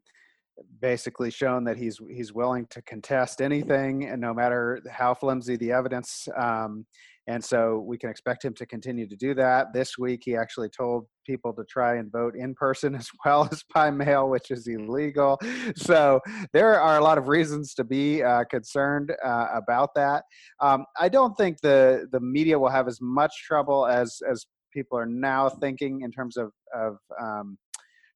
basically 0.80 1.30
shown 1.30 1.66
that 1.66 1.78
he's 1.78 2.00
he's 2.10 2.32
willing 2.32 2.66
to 2.68 2.82
contest 2.84 3.42
anything, 3.42 4.06
and 4.06 4.22
no 4.22 4.34
matter 4.34 4.82
how 4.90 5.14
flimsy 5.14 5.58
the 5.58 5.72
evidence. 5.72 6.30
Um, 6.36 6.86
and 7.28 7.44
so 7.44 7.84
we 7.86 7.98
can 7.98 8.10
expect 8.10 8.44
him 8.44 8.54
to 8.56 8.66
continue 8.66 9.08
to 9.08 9.16
do 9.16 9.34
that. 9.36 9.74
This 9.74 9.98
week, 9.98 10.22
he 10.26 10.36
actually 10.36 10.70
told 10.70 11.06
people 11.26 11.54
to 11.54 11.64
try 11.66 11.98
and 11.98 12.12
vote 12.12 12.34
in 12.36 12.56
person 12.56 12.96
as 13.02 13.08
well 13.26 13.48
as 13.52 13.64
by 13.74 13.92
mail, 13.92 14.30
which 14.30 14.50
is 14.50 14.68
illegal. 14.68 15.40
So 15.76 16.20
there 16.54 16.80
are 16.80 16.98
a 16.98 17.04
lot 17.04 17.18
of 17.18 17.28
reasons 17.28 17.74
to 17.76 17.84
be 17.84 18.24
uh, 18.24 18.46
concerned 18.50 19.14
uh, 19.24 19.48
about 19.54 19.90
that. 19.96 20.24
Um, 20.60 20.86
I 21.00 21.10
don't 21.10 21.36
think 21.36 21.62
the 21.62 22.08
the 22.12 22.20
media 22.20 22.58
will 22.58 22.70
have 22.70 22.88
as 22.88 23.00
much 23.02 23.32
trouble 23.46 23.86
as 23.86 24.20
as 24.30 24.46
people 24.74 24.98
are 24.98 25.06
now 25.06 25.50
thinking 25.50 26.02
in 26.02 26.12
terms 26.12 26.38
of 26.38 26.52
of 26.74 26.98
um, 27.22 27.58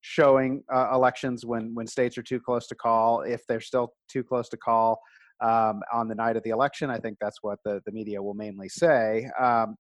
showing 0.02 0.64
uh, 0.74 0.90
elections 0.94 1.46
when 1.46 1.74
when 1.76 1.88
states 1.88 2.18
are 2.18 2.24
too 2.24 2.40
close 2.40 2.68
to 2.68 2.76
call. 2.76 3.22
If 3.22 3.42
they're 3.48 3.62
still 3.62 3.94
too 4.10 4.24
close 4.24 4.50
to 4.50 4.58
call 4.58 5.00
um, 5.42 5.82
on 5.94 6.08
the 6.08 6.16
night 6.16 6.36
of 6.36 6.44
the 6.44 6.50
election, 6.50 6.90
I 6.90 7.00
think 7.00 7.18
that's 7.20 7.40
what 7.42 7.60
the 7.66 7.82
the 7.86 7.92
media 7.92 8.22
will 8.22 8.34
mainly 8.34 8.70
say. 8.70 9.30
Um, 9.40 9.76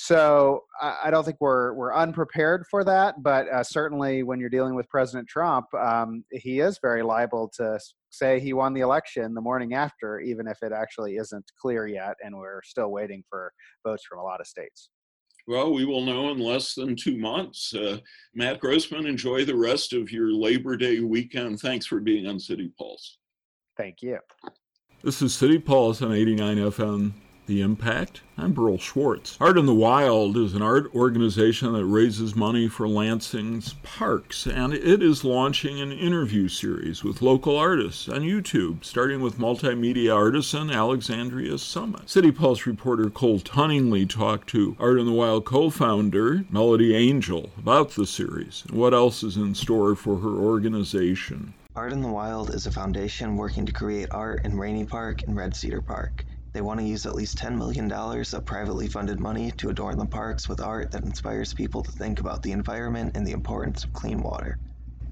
so 0.00 0.62
I, 0.80 0.98
I, 1.06 1.10
don't 1.10 1.24
think 1.24 1.38
we're 1.40 1.72
we're 1.74 1.92
unprepared 1.92 2.66
for 2.70 2.84
that, 2.84 3.20
but 3.20 3.48
uh, 3.48 3.64
certainly 3.64 4.22
when 4.22 4.38
you're 4.38 4.48
dealing 4.48 4.76
with 4.76 4.88
President 4.88 5.26
Trump, 5.28 5.66
um, 5.74 6.24
he 6.30 6.60
is 6.60 6.78
very 6.80 7.02
liable 7.02 7.50
to 7.56 7.80
say 8.10 8.38
he 8.38 8.52
won 8.52 8.74
the 8.74 8.80
election 8.80 9.34
the 9.34 9.40
morning 9.40 9.74
after, 9.74 10.20
even 10.20 10.46
if 10.46 10.58
it 10.62 10.72
actually 10.72 11.16
isn't 11.16 11.44
clear 11.60 11.88
yet, 11.88 12.14
and 12.22 12.36
we're 12.36 12.62
still 12.62 12.92
waiting 12.92 13.24
for 13.28 13.52
votes 13.84 14.04
from 14.08 14.20
a 14.20 14.22
lot 14.22 14.40
of 14.40 14.46
states. 14.46 14.90
Well, 15.48 15.72
we 15.72 15.84
will 15.84 16.04
know 16.04 16.30
in 16.30 16.38
less 16.38 16.74
than 16.74 16.94
two 16.94 17.16
months. 17.16 17.74
Uh, 17.74 17.98
Matt 18.34 18.60
Grossmann, 18.60 19.06
enjoy 19.06 19.46
the 19.46 19.56
rest 19.56 19.94
of 19.94 20.12
your 20.12 20.30
Labor 20.30 20.76
Day 20.76 21.00
weekend. 21.00 21.58
Thanks 21.58 21.86
for 21.86 22.00
being 22.00 22.26
on 22.26 22.38
City 22.38 22.70
Pulse. 22.78 23.18
Thank 23.76 24.02
you. 24.02 24.18
This 25.00 25.22
is 25.22 25.32
City 25.32 25.58
Pulse 25.58 26.02
on 26.02 26.12
89 26.12 26.56
FM 26.56 27.12
the 27.46 27.60
Impact. 27.60 28.20
I'm 28.36 28.52
Berl 28.52 28.78
Schwarz. 28.78 29.36
Art 29.40 29.56
in 29.56 29.64
the 29.64 29.74
Wild 29.74 30.36
is 30.36 30.54
an 30.54 30.60
art 30.60 30.92
organization 30.92 31.72
that 31.72 31.86
raises 31.86 32.34
money 32.34 32.66
for 32.66 32.88
Lansing's 32.88 33.74
parks, 33.84 34.44
and 34.44 34.74
it 34.74 35.00
is 35.00 35.22
launching 35.22 35.80
an 35.80 35.92
interview 35.92 36.48
series 36.48 37.04
with 37.04 37.22
local 37.22 37.56
artists 37.56 38.08
on 38.08 38.22
YouTube, 38.22 38.84
starting 38.84 39.22
with 39.22 39.38
multimedia 39.38 40.14
artisan 40.14 40.68
Alexandria 40.68 41.58
Summit. 41.58 42.10
City 42.10 42.32
Pulse 42.32 42.66
reporter 42.66 43.08
Cole 43.08 43.38
Tunningley 43.38 44.04
talked 44.04 44.48
to 44.50 44.76
Art 44.80 44.98
in 44.98 45.06
the 45.06 45.12
Wild 45.12 45.44
co 45.44 45.70
founder 45.70 46.44
Melody 46.50 46.94
Angel 46.94 47.50
about 47.56 47.92
the 47.92 48.04
series 48.04 48.64
and 48.68 48.76
what 48.76 48.92
else 48.92 49.22
is 49.22 49.36
in 49.36 49.54
store 49.54 49.94
for 49.94 50.18
her 50.18 50.34
organization. 50.36 51.54
Art 51.78 51.92
in 51.92 52.02
the 52.02 52.08
Wild 52.08 52.52
is 52.52 52.66
a 52.66 52.72
foundation 52.72 53.36
working 53.36 53.64
to 53.64 53.72
create 53.72 54.08
art 54.10 54.44
in 54.44 54.58
Ranney 54.58 54.84
Park 54.84 55.22
and 55.22 55.36
Red 55.36 55.54
Cedar 55.54 55.80
Park. 55.80 56.24
They 56.52 56.60
want 56.60 56.80
to 56.80 56.84
use 56.84 57.06
at 57.06 57.14
least 57.14 57.38
$10 57.38 57.56
million 57.56 57.88
of 57.92 58.44
privately 58.44 58.88
funded 58.88 59.20
money 59.20 59.52
to 59.58 59.68
adorn 59.68 59.96
the 59.96 60.04
parks 60.04 60.48
with 60.48 60.60
art 60.60 60.90
that 60.90 61.04
inspires 61.04 61.54
people 61.54 61.84
to 61.84 61.92
think 61.92 62.18
about 62.18 62.42
the 62.42 62.50
environment 62.50 63.12
and 63.14 63.24
the 63.24 63.30
importance 63.30 63.84
of 63.84 63.92
clean 63.92 64.20
water. 64.20 64.58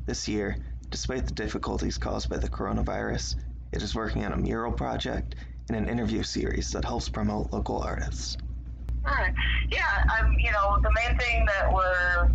This 0.07 0.27
year, 0.27 0.57
despite 0.91 1.25
the 1.25 1.35
difficulties 1.35 1.99
caused 1.99 2.29
by 2.29 2.39
the 2.39 2.49
coronavirus, 2.49 3.37
it 3.71 3.81
is 3.81 3.95
working 3.95 4.25
on 4.25 4.33
a 4.33 4.37
mural 4.37 4.73
project 4.73 5.37
and 5.69 5.77
an 5.77 5.89
interview 5.89 6.25
series 6.25 6.73
that 6.73 6.85
helps 6.85 7.09
promote 7.09 7.53
local 7.53 7.79
artists. 7.81 8.39
Right. 9.05 9.33
Yeah, 9.71 10.19
um, 10.19 10.33
you 10.37 10.51
know, 10.51 10.81
the 10.83 10.91
main 10.97 11.17
thing 11.17 11.47
that 11.47 11.73
we're, 11.73 12.29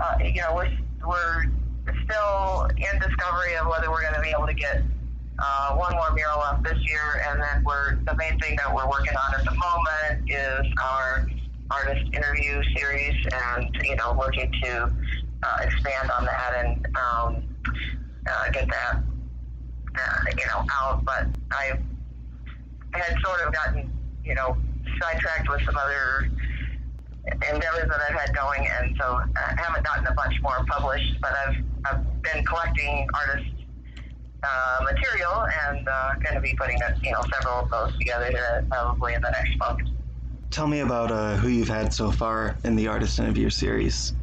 uh, 0.00 0.18
you 0.24 0.42
know, 0.42 0.56
we're, 0.56 0.76
we're 1.06 1.44
still 2.04 2.65
in 2.78 2.98
discovery 3.00 3.56
of 3.56 3.66
whether 3.66 3.90
we're 3.90 4.02
going 4.02 4.14
to 4.14 4.20
be 4.20 4.30
able 4.36 4.46
to 4.46 4.54
get 4.54 4.82
uh, 5.38 5.74
one 5.74 5.92
more 5.92 6.12
mural 6.14 6.40
up 6.40 6.62
this 6.62 6.78
year, 6.88 7.22
and 7.28 7.40
then 7.40 7.64
we're 7.64 7.96
the 8.04 8.14
main 8.16 8.38
thing 8.40 8.56
that 8.56 8.72
we're 8.72 8.88
working 8.88 9.14
on 9.14 9.38
at 9.38 9.44
the 9.44 9.50
moment 9.52 10.30
is 10.30 10.66
our 10.82 11.28
artist 11.70 12.04
interview 12.14 12.62
series, 12.76 13.14
and 13.32 13.68
you 13.82 13.96
know, 13.96 14.14
looking 14.16 14.50
to 14.62 14.92
uh, 15.42 15.56
expand 15.62 16.10
on 16.10 16.24
that 16.24 16.64
and 16.64 16.86
um, 16.96 17.44
uh, 18.26 18.50
get 18.52 18.68
that 18.68 19.02
uh, 19.96 20.18
you 20.30 20.46
know 20.46 20.64
out. 20.72 21.04
But 21.04 21.26
I 21.52 21.78
had 22.92 23.16
sort 23.24 23.40
of 23.46 23.52
gotten 23.52 23.90
you 24.24 24.34
know 24.34 24.56
sidetracked 25.00 25.48
with 25.50 25.60
some 25.66 25.76
other 25.76 26.30
endeavors 27.52 27.88
that 27.88 28.00
I've 28.08 28.18
had 28.18 28.34
going, 28.34 28.66
and 28.80 28.96
so 28.98 29.20
I 29.36 29.54
haven't 29.60 29.84
gotten 29.84 30.06
a 30.06 30.14
bunch 30.14 30.40
more 30.40 30.64
published. 30.68 31.20
But 31.20 31.32
I've 31.46 31.56
I've 31.90 32.22
been 32.22 32.44
collecting 32.44 33.06
artists 33.14 33.50
uh, 34.42 34.84
material 34.84 35.46
and 35.68 35.88
uh, 35.88 36.14
going 36.22 36.34
to 36.34 36.40
be 36.40 36.54
putting 36.58 36.78
you 37.02 37.12
know 37.12 37.20
several 37.32 37.64
of 37.64 37.70
those 37.70 37.98
together 37.98 38.26
here 38.26 38.64
probably 38.70 39.14
in 39.14 39.20
the 39.22 39.30
next 39.30 39.58
month. 39.58 39.80
Tell 40.50 40.66
me 40.66 40.80
about 40.80 41.10
uh, 41.10 41.36
who 41.36 41.48
you've 41.48 41.68
had 41.68 41.92
so 41.92 42.10
far 42.10 42.56
in 42.64 42.76
the 42.76 42.86
artist 42.86 43.18
interview 43.18 43.50
series. 43.50 44.14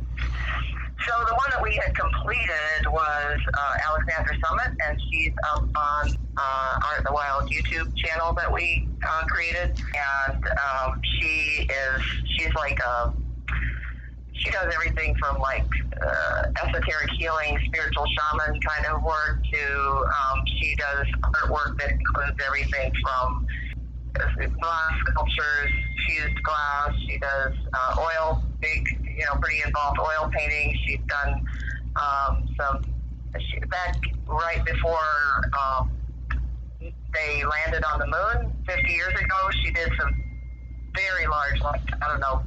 So 1.05 1.13
the 1.27 1.33
one 1.33 1.49
that 1.51 1.61
we 1.61 1.75
had 1.75 1.93
completed 1.93 2.87
was 2.87 3.37
uh, 3.53 3.89
Alexandra 3.91 4.35
Summit, 4.47 4.77
and 4.87 4.97
she's 5.11 5.33
up 5.53 5.63
on 5.63 6.09
uh, 6.37 6.87
Art 6.87 6.99
in 6.99 7.03
the 7.03 7.11
Wild 7.13 7.51
YouTube 7.51 7.93
channel 7.97 8.33
that 8.37 8.51
we 8.51 8.87
uh, 9.03 9.25
created, 9.25 9.77
and 10.31 10.43
um, 10.45 11.01
she 11.19 11.67
is 11.67 12.01
she's 12.37 12.53
like 12.55 12.79
a 12.79 13.13
she 14.33 14.49
does 14.49 14.73
everything 14.73 15.15
from 15.15 15.39
like 15.39 15.67
uh, 16.01 16.65
esoteric 16.65 17.09
healing, 17.17 17.57
spiritual 17.65 18.05
shaman 18.05 18.59
kind 18.61 18.85
of 18.93 19.03
work 19.03 19.41
to 19.51 20.05
um, 20.05 20.43
she 20.59 20.75
does 20.75 21.07
artwork 21.23 21.77
that 21.79 21.91
includes 21.91 22.37
everything 22.45 22.91
from 23.01 23.47
glass 24.13 24.93
sculptures, 25.07 25.71
fused 26.07 26.43
glass. 26.43 26.91
She 27.07 27.17
does 27.17 27.53
uh, 27.73 27.99
oil, 27.99 28.43
big, 28.61 28.85
you 29.03 29.25
know, 29.25 29.39
pretty 29.39 29.61
involved 29.65 29.99
oil 29.99 30.29
paintings. 30.31 30.77
She's 30.85 30.99
done 31.07 31.41
um, 31.95 32.49
some 32.59 32.81
she, 33.39 33.59
back 33.59 33.97
right 34.27 34.63
before 34.65 35.49
um, 35.59 35.91
they 36.79 37.43
landed 37.43 37.83
on 37.93 37.99
the 37.99 38.07
moon 38.07 38.53
50 38.67 38.91
years 38.91 39.13
ago. 39.13 39.49
She 39.63 39.71
did 39.71 39.89
some 39.99 40.13
very 40.95 41.27
large, 41.27 41.61
like 41.61 41.81
I 42.01 42.07
don't 42.07 42.19
know, 42.19 42.43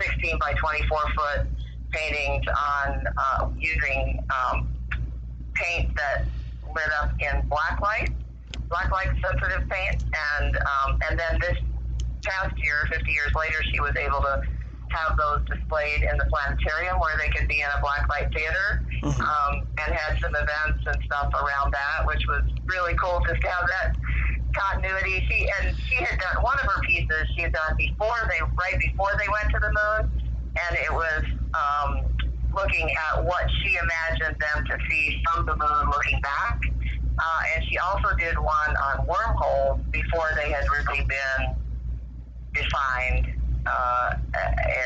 16 0.00 0.38
by 0.38 0.52
24 0.54 0.98
foot 1.14 1.46
paintings 1.90 2.44
on 2.48 3.04
uh, 3.16 3.50
using 3.58 4.22
um, 4.30 4.68
paint 5.54 5.94
that 5.96 6.24
lit 6.74 6.90
up 7.00 7.10
in 7.20 7.46
black 7.48 7.80
light, 7.80 8.10
black 8.68 8.90
light 8.90 9.08
sensitive 9.22 9.68
paint, 9.68 10.02
and 10.40 10.56
um, 10.56 10.98
and 11.08 11.18
then 11.18 11.38
this 11.40 11.58
past 12.24 12.56
year, 12.58 12.88
50 12.90 13.10
years 13.10 13.32
later, 13.36 13.62
she 13.72 13.80
was 13.80 13.94
able 13.96 14.20
to 14.20 14.42
have 14.88 15.16
those 15.16 15.40
displayed 15.48 16.02
in 16.02 16.16
the 16.18 16.26
planetarium 16.28 17.00
where 17.00 17.16
they 17.16 17.28
could 17.32 17.48
be 17.48 17.60
in 17.60 17.68
a 17.76 17.80
black 17.80 18.08
light 18.08 18.28
theater 18.32 18.84
mm-hmm. 19.02 19.20
um, 19.20 19.66
and 19.78 19.94
had 19.94 20.20
some 20.20 20.34
events 20.36 20.84
and 20.86 20.96
stuff 21.04 21.32
around 21.34 21.72
that, 21.72 22.06
which 22.06 22.22
was 22.28 22.44
really 22.66 22.94
cool 23.00 23.20
just 23.26 23.40
to 23.40 23.48
have 23.48 23.66
that 23.68 23.96
continuity. 24.52 25.26
She 25.28 25.48
and 25.60 25.76
she 25.76 25.96
had 25.96 26.18
done 26.18 26.42
one 26.42 26.58
of 26.62 26.66
her 26.66 26.80
pieces 26.82 27.28
she 27.34 27.42
had 27.42 27.52
done 27.52 27.76
before 27.76 28.16
they 28.28 28.40
right 28.40 28.78
before 28.78 29.10
they 29.18 29.28
went 29.28 29.52
to 29.52 29.60
the 29.60 29.72
moon, 29.72 30.22
and 30.56 30.78
it 30.78 30.92
was 30.92 31.24
um, 31.54 32.04
looking 32.54 32.88
at 32.90 33.24
what 33.24 33.44
she 33.62 33.76
imagined 33.76 34.36
them 34.40 34.64
to 34.66 34.78
see 34.88 35.22
from 35.32 35.46
the 35.46 35.56
moon 35.56 35.90
looking 35.90 36.20
back. 36.20 36.60
Uh, 37.18 37.40
and 37.54 37.64
she 37.70 37.78
also 37.78 38.16
did 38.16 38.36
one 38.38 38.74
on 38.88 39.06
wormholes 39.06 39.80
before 39.92 40.30
they 40.34 40.50
had 40.50 40.64
really 40.70 41.06
been 41.06 41.54
defined 42.54 43.26
uh, 43.66 44.14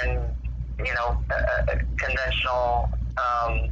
in 0.04 0.20
you 0.84 0.94
know 0.94 1.16
uh, 1.30 1.76
conventional 1.96 2.88
um, 3.16 3.70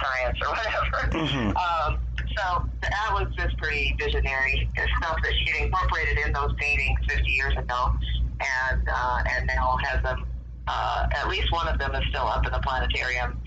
science 0.00 0.38
or 0.42 0.50
whatever. 0.50 1.10
Mm-hmm. 1.10 1.56
Um, 1.56 1.98
so 2.40 2.64
that 2.82 3.08
was 3.12 3.28
just 3.36 3.56
pretty 3.58 3.94
visionary 3.98 4.68
stuff 4.98 5.16
that 5.22 5.32
she 5.44 5.62
incorporated 5.62 6.18
in 6.26 6.32
those 6.32 6.52
paintings 6.58 6.98
50 7.08 7.30
years 7.30 7.52
ago, 7.56 7.92
and 8.40 8.88
uh, 8.88 9.18
and 9.36 9.46
now 9.46 9.76
has 9.84 10.02
them. 10.02 10.26
Uh, 10.66 11.06
at 11.16 11.28
least 11.28 11.50
one 11.52 11.66
of 11.66 11.78
them 11.78 11.94
is 11.94 12.02
still 12.10 12.26
up 12.26 12.46
in 12.46 12.52
the 12.52 12.60
planetarium 12.60 13.40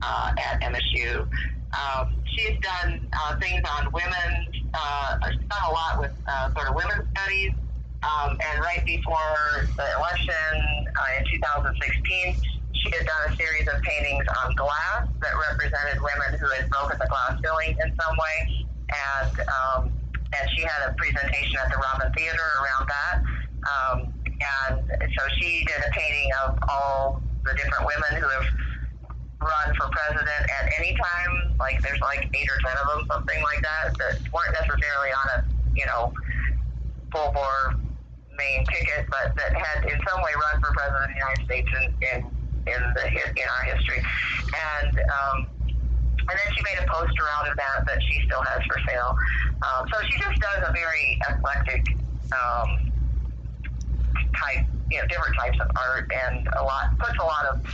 uh, 0.00 0.32
at 0.38 0.60
MSU. 0.60 1.26
Um, 1.74 2.14
she's 2.24 2.56
done 2.60 3.08
uh, 3.12 3.36
things 3.40 3.62
on 3.78 3.90
women. 3.92 4.46
Uh, 4.72 5.18
she's 5.30 5.40
done 5.40 5.64
a 5.68 5.72
lot 5.72 5.98
with 5.98 6.12
uh, 6.26 6.52
sort 6.54 6.68
of 6.68 6.74
women's 6.76 7.08
studies. 7.10 7.52
Um, 8.00 8.38
and 8.38 8.60
right 8.62 8.84
before 8.86 9.66
the 9.76 9.86
election 9.98 10.86
uh, 10.86 11.18
in 11.18 11.24
2016, 11.32 12.36
she 12.82 12.90
had 12.94 13.04
done 13.06 13.22
a 13.28 13.32
series 13.36 13.66
of 13.68 13.80
paintings 13.82 14.26
on 14.44 14.54
glass 14.54 15.10
that 15.20 15.34
represented 15.50 15.98
women 15.98 16.38
who 16.38 16.48
had 16.54 16.70
broken 16.70 16.96
the 16.98 17.08
glass 17.10 17.38
ceiling 17.42 17.74
in 17.74 17.88
some 17.98 18.14
way, 18.14 18.66
and 18.90 19.34
um, 19.42 19.80
and 19.88 20.44
she 20.54 20.62
had 20.62 20.90
a 20.90 20.94
presentation 20.94 21.58
at 21.58 21.70
the 21.72 21.78
Robin 21.78 22.12
Theater 22.14 22.46
around 22.62 22.84
that. 22.86 23.16
Um, 23.68 23.96
and 24.38 24.78
so 24.86 25.22
she 25.40 25.64
did 25.66 25.80
a 25.82 25.90
painting 25.90 26.30
of 26.46 26.58
all 26.68 27.22
the 27.44 27.54
different 27.58 27.84
women 27.86 28.22
who 28.22 28.28
have 28.28 28.46
run 29.42 29.68
for 29.74 29.90
president 29.90 30.42
at 30.62 30.64
any 30.78 30.94
time. 30.94 31.58
Like 31.58 31.82
there's 31.82 32.00
like 32.00 32.28
eight 32.30 32.48
or 32.48 32.58
ten 32.62 32.76
of 32.78 32.86
them, 32.94 33.02
something 33.10 33.40
like 33.42 33.62
that, 33.62 33.98
that 33.98 34.14
weren't 34.30 34.54
necessarily 34.54 35.10
on 35.10 35.26
a 35.34 35.38
you 35.74 35.86
know 35.86 36.12
full 37.10 37.32
bore 37.34 37.80
main 38.38 38.62
ticket, 38.70 39.10
but 39.10 39.34
that 39.34 39.50
had 39.50 39.90
in 39.90 39.98
some 40.06 40.22
way 40.22 40.30
run 40.30 40.62
for 40.62 40.70
president 40.70 41.02
of 41.02 41.10
the 41.10 41.18
United 41.18 41.42
States 41.46 41.70
in 41.74 41.84
in, 42.06 42.37
in 42.68 42.80
the 42.94 43.04
in 43.08 43.46
our 43.48 43.64
history. 43.72 44.00
And 44.00 44.92
um, 45.00 45.38
and 46.28 46.36
then 46.36 46.48
she 46.52 46.62
made 46.62 46.76
a 46.76 46.86
poster 46.92 47.24
out 47.40 47.48
of 47.48 47.56
that 47.56 47.88
that 47.88 48.00
she 48.04 48.20
still 48.28 48.42
has 48.44 48.60
for 48.68 48.76
sale. 48.84 49.16
Um, 49.64 49.88
so 49.88 49.96
she 50.04 50.16
just 50.20 50.36
does 50.40 50.60
a 50.68 50.72
very 50.72 51.18
eclectic 51.32 51.82
um, 52.36 52.92
type, 54.36 54.64
you 54.92 55.00
know, 55.00 55.06
different 55.08 55.36
types 55.40 55.58
of 55.60 55.68
art, 55.72 56.04
and 56.12 56.44
a 56.46 56.62
lot 56.62 56.92
puts 57.00 57.16
a 57.16 57.24
lot 57.24 57.44
of 57.48 57.64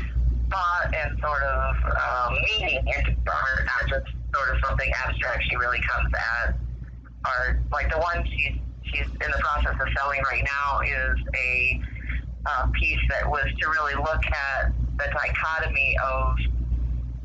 thought 0.54 0.86
and 0.94 1.18
sort 1.18 1.42
of 1.42 1.74
um, 1.98 2.30
meaning 2.46 2.78
into 2.78 3.10
art, 3.26 3.62
not 3.66 3.82
just 3.90 4.06
sort 4.30 4.48
of 4.54 4.56
something 4.62 4.90
abstract. 5.02 5.42
She 5.50 5.56
really 5.56 5.82
comes 5.82 6.10
at 6.14 6.54
art. 7.26 7.58
Like 7.72 7.90
the 7.90 7.98
one 7.98 8.22
she's 8.30 8.54
she's 8.86 9.10
in 9.10 9.30
the 9.34 9.42
process 9.42 9.74
of 9.74 9.88
selling 9.98 10.22
right 10.30 10.46
now 10.46 10.78
is 10.86 11.18
a 11.34 11.82
uh, 12.46 12.66
piece 12.78 13.02
that 13.10 13.26
was 13.26 13.50
to 13.58 13.64
really 13.68 13.98
look 13.98 14.22
at 14.30 14.70
the 14.98 15.06
dichotomy 15.10 15.96
of 16.02 16.36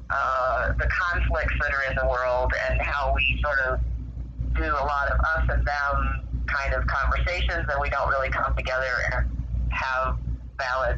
uh, 0.09 0.73
the 0.79 0.87
conflicts 0.89 1.53
that 1.61 1.71
are 1.71 1.91
in 1.91 1.95
the 1.97 2.07
world 2.09 2.51
and 2.69 2.81
how 2.81 3.13
we 3.13 3.39
sort 3.43 3.59
of 3.69 3.79
do 4.55 4.65
a 4.65 4.85
lot 4.85 5.05
of 5.13 5.19
us 5.19 5.55
and 5.55 5.65
them 5.65 6.25
kind 6.47 6.73
of 6.73 6.85
conversations 6.87 7.65
and 7.69 7.77
we 7.81 7.89
don't 7.89 8.09
really 8.09 8.29
come 8.29 8.55
together 8.55 8.89
and 9.13 9.29
have 9.69 10.17
valid, 10.57 10.97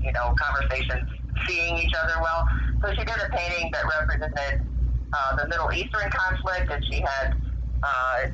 you 0.00 0.12
know, 0.12 0.34
conversations 0.38 1.10
seeing 1.46 1.76
each 1.78 1.92
other 2.04 2.14
well. 2.22 2.46
So 2.82 2.94
she 2.94 3.04
did 3.04 3.18
a 3.18 3.28
painting 3.34 3.70
that 3.72 3.82
represented 3.98 4.62
uh, 5.12 5.36
the 5.36 5.48
Middle 5.48 5.72
Eastern 5.74 6.08
conflict 6.10 6.70
and 6.70 6.84
she 6.86 7.02
had 7.02 7.34
uh, 7.82 8.30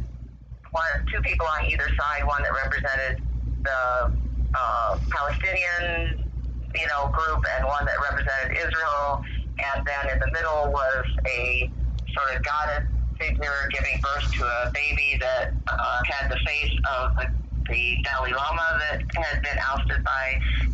one, 0.70 1.06
two 1.12 1.20
people 1.22 1.46
on 1.58 1.66
either 1.70 1.88
side, 1.98 2.24
one 2.24 2.42
that 2.42 2.52
represented 2.52 3.22
the 3.64 4.12
uh, 4.54 4.98
Palestinian, 5.08 6.27
you 6.74 6.86
know, 6.88 7.08
group 7.12 7.40
and 7.58 7.62
one 7.64 7.84
that 7.84 7.98
represented 8.12 8.56
Israel. 8.56 9.20
And 9.58 9.82
then 9.86 10.04
in 10.14 10.18
the 10.22 10.30
middle 10.32 10.70
was 10.70 11.04
a 11.26 11.72
sort 12.14 12.28
of 12.36 12.38
goddess 12.44 12.86
figure 13.18 13.58
giving 13.74 13.98
birth 13.98 14.26
to 14.38 14.42
a 14.46 14.60
baby 14.72 15.18
that 15.18 15.58
uh, 15.66 15.98
had 16.06 16.30
the 16.30 16.38
face 16.46 16.74
of 16.86 17.10
the, 17.18 17.26
the 17.72 17.84
Dalai 18.06 18.30
Lama 18.30 18.68
that 18.88 19.02
had 19.18 19.42
been 19.42 19.58
ousted 19.74 20.00
by 20.06 20.24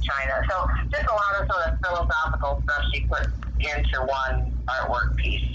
China. 0.05 0.35
So 0.53 0.57
just 0.93 1.09
a 1.09 1.17
lot 1.17 1.33
of 1.41 1.43
sort 1.49 1.63
of 1.65 1.73
philosophical 1.81 2.53
stuff 2.69 2.83
she 2.93 3.01
put 3.09 3.25
into 3.65 3.97
one 4.05 4.53
artwork 4.69 5.17
piece 5.17 5.49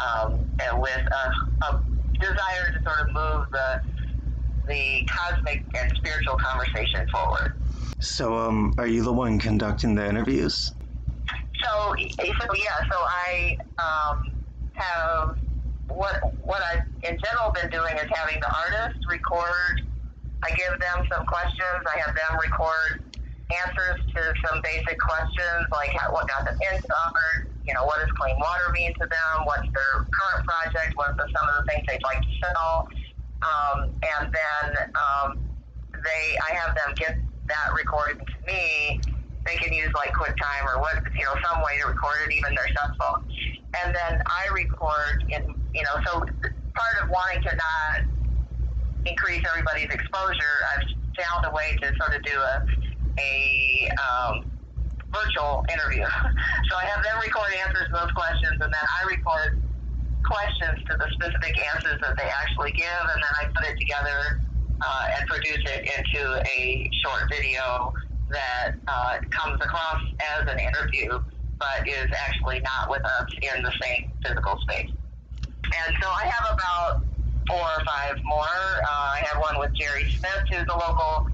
um, 0.00 0.40
and 0.64 0.80
with 0.80 1.04
a, 1.04 1.24
a 1.68 1.70
desire 2.16 2.66
to 2.72 2.78
sort 2.84 3.00
of 3.04 3.08
move 3.12 3.44
the 3.52 3.68
the 4.68 5.02
cosmic 5.08 5.64
and 5.82 5.88
spiritual 5.98 6.36
conversation 6.38 7.02
forward. 7.10 7.58
So, 7.98 8.36
um, 8.36 8.72
are 8.78 8.86
you 8.86 9.02
the 9.02 9.12
one 9.12 9.38
conducting 9.38 9.94
the 9.94 10.08
interviews? 10.08 10.72
So, 11.62 11.94
so 11.96 12.46
yeah, 12.54 12.78
so 12.90 12.96
I 12.96 13.56
um, 13.78 14.32
have 14.72 15.36
what 15.88 16.16
what 16.40 16.62
I've 16.72 16.86
in 17.02 17.18
general 17.18 17.52
been 17.52 17.70
doing 17.70 17.94
is 17.96 18.08
having 18.14 18.40
the 18.40 18.48
artist 18.48 18.98
record. 19.10 19.82
I 20.42 20.50
give 20.56 20.72
them 20.80 21.04
some 21.12 21.26
questions. 21.26 21.84
I 21.84 22.00
have 22.00 22.14
them 22.16 22.38
record 22.40 23.04
answers 23.50 23.98
to 24.14 24.20
some 24.46 24.62
basic 24.62 24.96
questions 24.98 25.66
like 25.74 25.90
how, 25.98 26.12
what 26.14 26.26
got 26.30 26.46
them 26.46 26.56
into 26.56 26.88
art. 26.88 27.50
You 27.66 27.74
know, 27.74 27.84
what 27.84 27.98
does 28.00 28.10
clean 28.16 28.36
water 28.38 28.72
mean 28.72 28.94
to 28.94 29.06
them? 29.06 29.34
What's 29.44 29.68
their 29.68 29.92
current 30.08 30.42
project? 30.46 30.96
What 30.96 31.12
are 31.18 31.28
some 31.28 31.46
of 31.50 31.54
the 31.60 31.64
things 31.68 31.84
they'd 31.86 32.02
like 32.02 32.22
to 32.22 32.32
sell? 32.40 32.88
Um, 33.42 33.78
and 34.00 34.24
then 34.32 34.66
um, 34.96 35.28
they, 35.92 36.24
I 36.40 36.54
have 36.56 36.74
them 36.74 36.94
get 36.96 37.14
that 37.48 37.68
recorded 37.76 38.18
to 38.18 38.38
me. 38.46 39.00
They 39.46 39.56
can 39.56 39.72
use 39.72 39.90
like 39.94 40.12
QuickTime 40.12 40.64
or 40.68 40.80
what, 40.80 41.00
you 41.16 41.24
know, 41.24 41.34
some 41.48 41.62
way 41.62 41.80
to 41.80 41.88
record 41.88 42.28
it, 42.28 42.34
even 42.34 42.54
their 42.54 42.68
cell 42.76 42.92
phone. 43.00 43.24
And 43.82 43.94
then 43.94 44.22
I 44.26 44.52
record 44.52 45.24
in, 45.28 45.54
you 45.74 45.82
know, 45.82 45.96
so 46.04 46.20
part 46.20 46.94
of 47.02 47.08
wanting 47.08 47.42
to 47.42 47.56
not 47.56 48.10
increase 49.06 49.42
everybody's 49.48 49.90
exposure, 49.90 50.56
I've 50.76 50.86
found 51.16 51.46
a 51.46 51.52
way 51.52 51.76
to 51.80 51.86
sort 51.96 52.14
of 52.14 52.22
do 52.22 52.36
a, 52.36 52.56
a 53.18 53.88
um, 53.96 54.50
virtual 55.12 55.64
interview. 55.72 56.04
so 56.68 56.72
I 56.76 56.84
have 56.84 57.02
them 57.02 57.16
record 57.20 57.52
answers 57.66 57.86
to 57.88 57.92
those 57.92 58.12
questions, 58.12 58.60
and 58.60 58.70
then 58.70 58.86
I 59.00 59.08
record 59.08 59.62
questions 60.24 60.78
to 60.86 60.96
the 61.00 61.08
specific 61.16 61.56
answers 61.74 61.98
that 62.02 62.16
they 62.16 62.28
actually 62.28 62.72
give, 62.72 63.02
and 63.08 63.18
then 63.18 63.34
I 63.40 63.48
put 63.56 63.64
it 63.66 63.78
together 63.78 64.40
uh, 64.82 65.04
and 65.18 65.28
produce 65.28 65.62
it 65.76 65.82
into 65.84 66.22
a 66.46 66.90
short 67.04 67.22
video 67.30 67.92
that 68.30 68.72
uh, 68.86 69.18
comes 69.30 69.58
across 69.60 70.02
as 70.38 70.50
an 70.50 70.58
interview, 70.58 71.18
but 71.58 71.86
is 71.86 72.08
actually 72.28 72.60
not 72.60 72.88
with 72.88 73.02
us 73.04 73.28
in 73.42 73.62
the 73.62 73.72
same 73.82 74.10
physical 74.24 74.56
space. 74.62 74.90
And 74.90 75.90
so 76.00 76.08
I 76.08 76.24
have 76.24 76.46
about 76.54 77.04
four 77.48 77.60
or 77.60 77.82
five 77.84 78.16
more. 78.24 78.60
Uh, 78.86 79.16
I 79.16 79.22
have 79.26 79.42
one 79.42 79.58
with 79.58 79.70
Jerry 79.74 80.06
Smith, 80.18 80.44
who's 80.50 80.66
a 80.68 80.78
local 80.78 81.28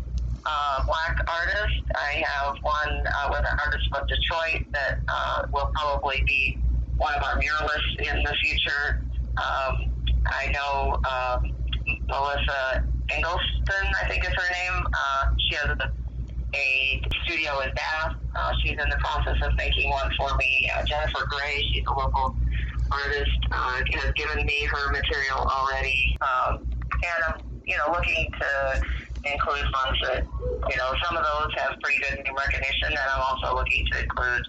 uh, 0.45 0.79
black 0.87 1.17
artist. 1.29 1.83
I 1.95 2.25
have 2.25 2.57
one 2.63 2.95
uh, 3.07 3.29
with 3.31 3.45
an 3.45 3.57
artist 3.65 3.85
from 3.91 4.07
Detroit 4.07 4.67
that 4.73 5.01
uh, 5.09 5.47
will 5.53 5.71
probably 5.75 6.23
be 6.27 6.59
one 6.97 7.15
of 7.15 7.23
our 7.23 7.41
muralists 7.41 7.95
in 8.01 8.23
the 8.23 8.35
future. 8.43 9.05
Um, 9.37 9.93
I 10.27 10.51
know 10.53 10.99
um, 11.05 11.53
Melissa 12.09 12.85
Engelston, 13.11 13.87
I 14.03 14.09
think 14.09 14.25
is 14.25 14.35
her 14.35 14.51
name. 14.51 14.77
Uh, 14.87 15.25
she 15.39 15.55
has 15.57 15.69
a, 15.79 15.89
a 16.57 16.67
studio 17.25 17.61
in 17.63 17.71
Bath. 17.75 18.15
Uh, 18.35 18.53
she's 18.63 18.77
in 18.79 18.89
the 18.91 19.01
process 19.01 19.39
of 19.43 19.53
making 19.57 19.91
one 19.91 20.11
for 20.19 20.31
me. 20.37 20.69
Uh, 20.75 20.83
Jennifer 20.87 21.27
Gray, 21.31 21.63
she's 21.73 21.85
a 21.87 21.95
local 21.95 22.37
artist, 22.91 23.41
uh, 23.53 23.79
has 24.03 24.13
given 24.17 24.45
me 24.47 24.67
her 24.71 24.93
material 24.93 25.43
already. 25.47 26.17
Um, 26.23 26.67
and 26.67 27.21
I'm, 27.31 27.39
you 27.67 27.77
know, 27.79 27.93
looking 27.93 28.31
to 28.31 28.51
include 29.27 29.67
ones 29.71 29.99
that, 30.07 30.23
you 30.23 30.77
know, 30.77 30.91
some 31.03 31.17
of 31.17 31.23
those 31.23 31.51
have 31.63 31.79
pretty 31.83 31.99
good 32.03 32.25
name 32.25 32.35
recognition, 32.35 32.91
and 32.91 32.99
I'm 32.99 33.23
also 33.23 33.55
looking 33.55 33.85
to 33.93 34.03
include 34.03 34.43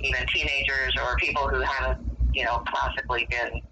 even 0.00 0.22
teenagers 0.34 0.94
or 1.02 1.16
people 1.16 1.48
who 1.48 1.60
haven't, 1.62 2.06
you 2.34 2.44
know, 2.44 2.62
classically 2.66 3.26
been 3.30 3.62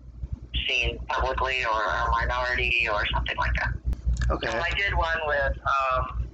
seen 0.69 0.99
publicly 1.09 1.65
or 1.65 1.81
a 1.83 2.05
minority 2.11 2.87
or 2.91 3.03
something 3.15 3.37
like 3.39 3.55
that. 3.59 3.80
Okay. 4.31 4.47
So 4.47 4.59
I 4.59 4.71
did 4.77 4.95
one 4.95 5.21
with 5.27 5.57
um, 5.59 6.31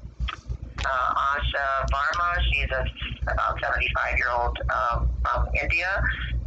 uh, 0.85 1.14
Asha 1.32 1.66
Barma. 1.88 2.28
She's 2.52 2.70
a 2.70 2.85
about 3.32 3.59
75 3.62 4.18
year 4.18 4.28
old 4.37 4.59
um, 4.68 5.09
from 5.22 5.48
India 5.61 5.88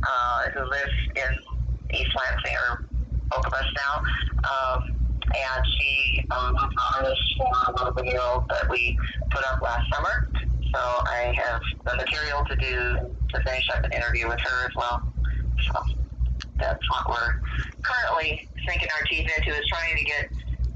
uh, 0.03 0.49
who 0.53 0.61
lives 0.61 0.93
in 1.15 1.97
East 1.97 2.11
Lansing 2.15 2.55
or 2.69 2.85
Okemos 3.31 3.65
now. 3.75 4.03
Um, 4.45 4.95
and 5.25 5.63
she 5.77 6.25
um, 6.31 6.53
was 6.53 6.69
the 6.69 6.83
artist 6.97 7.21
for 7.37 7.89
a 7.89 7.93
video 7.93 8.45
that 8.49 8.69
we 8.69 8.97
put 9.31 9.43
up 9.45 9.61
last 9.61 9.85
summer. 9.93 10.29
So 10.73 10.79
I 10.79 11.33
have 11.35 11.61
the 11.85 11.95
material 11.97 12.45
to 12.45 12.55
do 12.55 13.09
to 13.33 13.43
finish 13.43 13.65
up 13.73 13.83
an 13.83 13.91
interview 13.91 14.27
with 14.27 14.39
her 14.39 14.67
as 14.67 14.75
well. 14.75 15.01
So 15.65 15.81
that's 16.59 16.89
what 16.89 17.09
we're 17.09 17.41
currently 17.81 18.47
sinking 18.67 18.89
our 18.93 19.05
teeth 19.09 19.29
into 19.37 19.57
is 19.57 19.65
trying 19.67 19.97
to 19.97 20.03
get, 20.03 20.29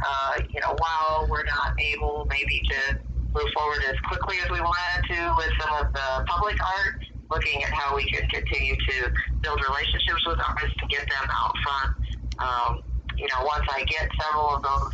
uh, 0.03 0.41
you 0.49 0.59
know, 0.59 0.75
while 0.77 1.27
we're 1.29 1.47
not 1.47 1.73
able 1.79 2.27
maybe 2.29 2.61
to 2.69 2.99
move 3.33 3.49
forward 3.55 3.81
as 3.89 3.97
quickly 4.05 4.37
as 4.43 4.49
we 4.51 4.59
wanted 4.59 5.01
to 5.09 5.19
with 5.37 5.51
some 5.59 5.71
of 5.79 5.91
the 5.93 6.09
public 6.27 6.57
art, 6.61 7.01
looking 7.31 7.63
at 7.63 7.71
how 7.71 7.95
we 7.95 8.03
can 8.11 8.21
continue 8.29 8.75
to 8.75 9.09
build 9.41 9.59
relationships 9.67 10.21
with 10.27 10.37
artists 10.37 10.77
to 10.77 10.85
get 10.87 11.07
them 11.07 11.27
out 11.31 11.55
front. 11.63 11.91
Um, 12.37 12.71
you 13.17 13.27
know, 13.27 13.41
once 13.45 13.65
I 13.71 13.83
get 13.85 14.09
several 14.21 14.57
of 14.57 14.61
those 14.61 14.93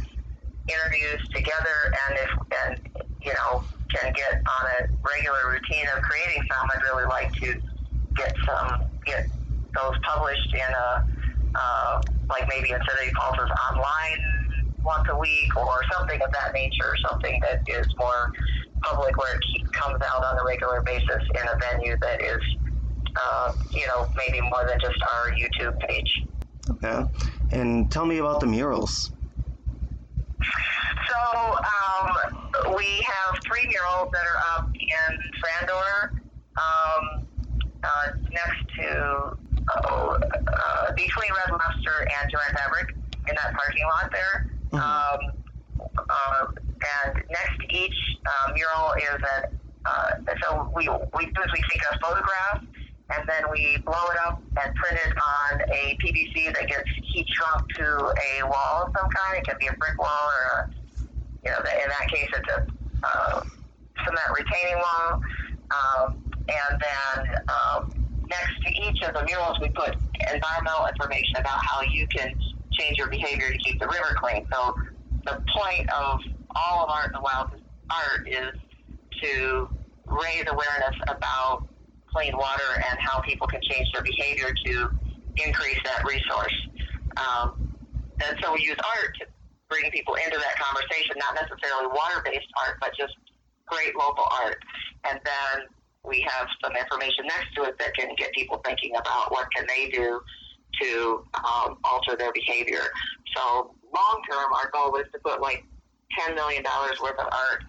interviews 0.69 1.21
together 1.33 1.77
and 1.89 2.11
if, 2.15 2.31
and, 2.63 2.73
you 3.21 3.33
know, 3.33 3.63
can 3.89 4.13
get 4.13 4.39
on 4.45 4.63
a 4.77 4.87
regular 5.01 5.49
routine 5.49 5.87
of 5.95 6.01
creating 6.03 6.43
some, 6.45 6.69
I'd 6.69 6.83
really 6.83 7.09
like 7.09 7.33
to 7.41 7.59
get 8.15 8.35
some, 8.45 8.85
get 9.05 9.27
those 9.73 9.97
published 10.03 10.53
in 10.53 10.71
a, 10.71 10.89
uh, 11.55 12.01
like 12.29 12.47
maybe 12.47 12.69
in 12.69 12.77
City 12.77 13.11
Pulses 13.17 13.49
online 13.71 14.38
once 14.83 15.07
a 15.09 15.17
week 15.17 15.55
or 15.55 15.81
something 15.93 16.21
of 16.21 16.31
that 16.31 16.53
nature, 16.53 16.93
something 17.09 17.39
that 17.41 17.61
is 17.67 17.87
more 17.97 18.31
public 18.81 19.17
where 19.17 19.35
it 19.35 19.71
comes 19.73 20.01
out 20.01 20.23
on 20.23 20.37
a 20.39 20.45
regular 20.45 20.81
basis 20.81 21.21
in 21.29 21.47
a 21.47 21.57
venue 21.59 21.95
that 22.01 22.21
is, 22.21 22.41
uh, 23.15 23.53
you 23.71 23.85
know, 23.87 24.07
maybe 24.15 24.41
more 24.41 24.65
than 24.67 24.79
just 24.79 24.99
our 25.01 25.31
YouTube 25.31 25.77
page. 25.79 26.23
Okay. 26.69 27.03
And 27.51 27.91
tell 27.91 28.05
me 28.05 28.19
about 28.19 28.39
the 28.39 28.47
murals. 28.47 29.11
So 31.09 31.57
um, 31.57 32.75
we 32.75 32.85
have 32.85 33.39
three 33.45 33.67
murals 33.67 34.11
that 34.13 34.23
are 34.23 34.57
up 34.57 34.69
in 34.73 35.17
Frandor. 35.41 36.11
Um, 36.57 37.25
uh, 37.83 38.11
next 38.31 38.75
to 38.75 39.37
oh, 39.85 40.17
uh, 40.19 40.91
between 40.93 41.29
Red 41.31 41.51
Lobster 41.51 42.01
and 42.01 42.31
Joann 42.31 42.57
Fabric 42.57 42.95
in 43.29 43.35
that 43.35 43.53
parking 43.53 43.85
lot 43.85 44.11
there. 44.11 44.48
Um, 44.71 45.19
uh, 45.97 46.45
and 46.49 47.15
next 47.29 47.59
to 47.59 47.75
each 47.75 47.95
uh, 48.25 48.53
mural 48.53 48.93
is 48.93 49.21
a 49.21 49.49
uh, 49.85 50.11
so 50.43 50.71
we 50.75 50.87
we 50.87 51.25
do 51.25 51.41
is 51.41 51.51
we 51.53 51.61
take 51.71 51.81
a 51.91 51.99
photograph 51.99 52.63
and 53.09 53.27
then 53.27 53.43
we 53.51 53.77
blow 53.85 54.05
it 54.11 54.17
up 54.27 54.41
and 54.61 54.75
print 54.75 54.99
it 55.05 55.13
on 55.17 55.61
a 55.61 55.97
PVC 55.97 56.53
that 56.53 56.67
gets 56.67 56.89
heat 57.11 57.25
shrunk 57.29 57.67
to 57.75 57.83
a 57.83 58.43
wall 58.45 58.85
of 58.85 58.93
some 58.95 59.09
kind. 59.09 59.37
It 59.37 59.47
can 59.47 59.57
be 59.59 59.67
a 59.67 59.73
brick 59.73 59.97
wall 59.97 60.29
or 60.29 60.59
a, 60.59 60.69
you 61.43 61.49
know, 61.51 61.57
in 61.57 61.89
that 61.89 62.07
case 62.09 62.29
it's 62.35 62.49
a 62.49 62.67
uh, 63.03 63.43
cement 64.05 64.29
retaining 64.37 64.77
wall. 64.77 65.21
Um, 65.71 66.23
and 66.49 66.81
then 66.81 67.35
um, 67.47 68.07
next 68.29 68.61
to 68.65 68.69
each 68.69 69.01
of 69.03 69.13
the 69.13 69.25
murals 69.25 69.59
we 69.59 69.69
put 69.69 69.95
environmental 70.31 70.87
information 70.87 71.37
about 71.37 71.65
how 71.65 71.81
you 71.81 72.05
can 72.07 72.35
change 72.79 72.97
your 72.97 73.09
behavior 73.09 73.51
to 73.51 73.59
keep 73.59 73.79
the 73.79 73.87
river 73.87 74.15
clean. 74.15 74.47
So 74.51 74.73
the 75.25 75.37
point 75.55 75.85
of 75.91 76.19
all 76.55 76.83
of 76.83 76.89
Art 76.89 77.11
in 77.11 77.19
the 77.19 77.23
Wild 77.23 77.47
art 77.91 78.21
is 78.25 78.53
to 79.21 79.67
raise 80.07 80.45
awareness 80.47 80.97
about 81.07 81.67
clean 82.09 82.33
water 82.33 82.71
and 82.89 82.97
how 83.01 83.21
people 83.21 83.47
can 83.47 83.61
change 83.69 83.87
their 83.93 84.03
behavior 84.03 84.49
to 84.65 84.89
increase 85.37 85.77
that 85.85 86.01
resource. 86.07 86.57
Um, 87.17 87.53
and 88.25 88.37
so 88.41 88.53
we 88.53 88.61
use 88.61 88.77
art 88.77 89.11
to 89.21 89.25
bring 89.69 89.89
people 89.91 90.15
into 90.15 90.37
that 90.37 90.55
conversation, 90.57 91.15
not 91.17 91.37
necessarily 91.37 91.87
water-based 91.93 92.49
art, 92.65 92.77
but 92.81 92.91
just 92.97 93.13
great 93.67 93.93
local 93.95 94.25
art. 94.41 94.57
And 95.09 95.19
then 95.23 95.69
we 96.03 96.25
have 96.25 96.47
some 96.63 96.73
information 96.73 97.29
next 97.29 97.53
to 97.55 97.69
it 97.69 97.77
that 97.77 97.93
can 97.93 98.09
get 98.17 98.33
people 98.33 98.61
thinking 98.65 98.95
about 98.97 99.31
what 99.31 99.47
can 99.55 99.65
they 99.67 99.89
do 99.89 100.19
to 100.81 101.25
um, 101.33 101.77
alter 101.83 102.15
their 102.17 102.31
behavior. 102.33 102.83
So 103.35 103.73
long 103.93 104.21
term, 104.29 104.51
our 104.53 104.69
goal 104.71 104.95
is 104.97 105.07
to 105.13 105.19
put 105.19 105.41
like 105.41 105.65
$10 106.27 106.35
million 106.35 106.63
worth 107.01 107.19
of 107.19 107.27
art 107.31 107.63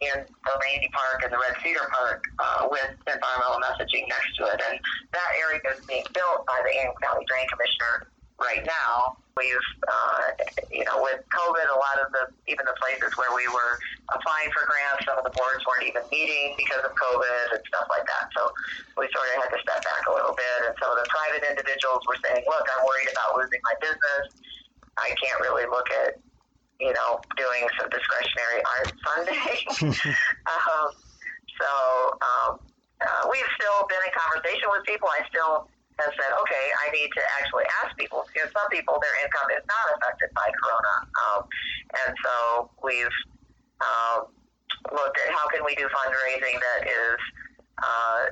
in 0.00 0.12
the 0.28 0.54
Ranney 0.60 0.90
Park 0.92 1.24
and 1.24 1.32
the 1.32 1.40
Red 1.40 1.56
Cedar 1.62 1.88
Park 1.88 2.24
uh, 2.38 2.68
with 2.70 2.92
environmental 3.08 3.60
messaging 3.64 4.08
next 4.08 4.36
to 4.36 4.44
it. 4.44 4.60
And 4.70 4.78
that 5.12 5.30
area 5.40 5.60
is 5.72 5.84
being 5.86 6.04
built 6.12 6.44
by 6.46 6.60
the 6.64 6.72
Ingham 6.76 6.94
County 7.00 7.24
Drain 7.24 7.46
Commissioner 7.48 8.12
right 8.36 8.64
now. 8.66 9.16
We've, 9.36 9.68
uh, 9.84 10.32
you 10.72 10.84
know, 10.88 11.04
with 11.04 11.20
COVID, 11.28 11.66
a 11.68 11.76
lot 11.76 12.00
of 12.00 12.08
the, 12.16 12.24
even 12.48 12.64
the 12.64 12.76
places 12.80 13.12
where 13.20 13.28
we 13.36 13.44
were 13.52 13.76
applying 14.16 14.48
for 14.56 14.64
grants, 14.64 15.04
some 15.04 15.20
of 15.20 15.28
the 15.28 15.34
boards 15.36 15.60
weren't 15.68 15.84
even 15.84 16.00
meeting 16.08 16.56
because 16.56 16.80
of 16.80 16.96
COVID 16.96 17.52
and 17.52 17.60
stuff 17.68 17.84
like 17.92 18.08
that. 18.08 18.32
So 18.32 18.48
we 18.96 19.04
sort 19.12 19.28
of 19.36 19.44
had 19.44 19.52
to 19.52 19.60
step 19.60 19.84
back 19.84 20.02
a 20.08 20.12
little 20.16 20.32
bit. 20.32 20.58
And 20.64 20.72
some 20.80 20.88
of 20.88 20.96
the 20.96 21.08
private 21.12 21.44
individuals 21.44 22.00
were 22.08 22.16
saying, 22.24 22.48
look, 22.48 22.64
I'm 22.64 22.82
worried 22.88 23.12
about 23.12 23.36
losing 23.36 23.60
my 23.60 23.76
business. 23.84 24.24
I 24.96 25.12
can't 25.20 25.36
really 25.44 25.68
look 25.68 25.92
at 25.92 26.16
you 26.80 26.92
know, 26.92 27.20
doing 27.36 27.64
some 27.80 27.88
discretionary 27.88 28.60
art 28.76 28.92
Sunday. 29.00 29.56
um, 30.52 30.88
so 31.56 31.70
um, 32.20 32.60
uh, 33.00 33.22
we've 33.32 33.50
still 33.56 33.80
been 33.88 34.02
in 34.04 34.12
conversation 34.12 34.68
with 34.72 34.84
people. 34.84 35.08
I 35.08 35.24
still 35.28 35.68
have 35.98 36.12
said, 36.12 36.30
okay, 36.44 36.64
I 36.84 36.92
need 36.92 37.08
to 37.16 37.22
actually 37.40 37.64
ask 37.80 37.96
people 37.96 38.28
because 38.28 38.52
some 38.52 38.68
people 38.68 39.00
their 39.00 39.16
income 39.24 39.48
is 39.56 39.64
not 39.64 39.84
affected 39.96 40.28
by 40.36 40.48
Corona, 40.52 40.96
um, 41.16 41.40
and 42.04 42.10
so 42.20 42.34
we've 42.84 43.16
um, 43.80 44.28
looked 44.92 45.18
at 45.24 45.32
how 45.32 45.48
can 45.48 45.64
we 45.64 45.74
do 45.74 45.88
fundraising 45.88 46.56
that 46.60 46.80
is 46.84 47.18
uh, 47.80 48.22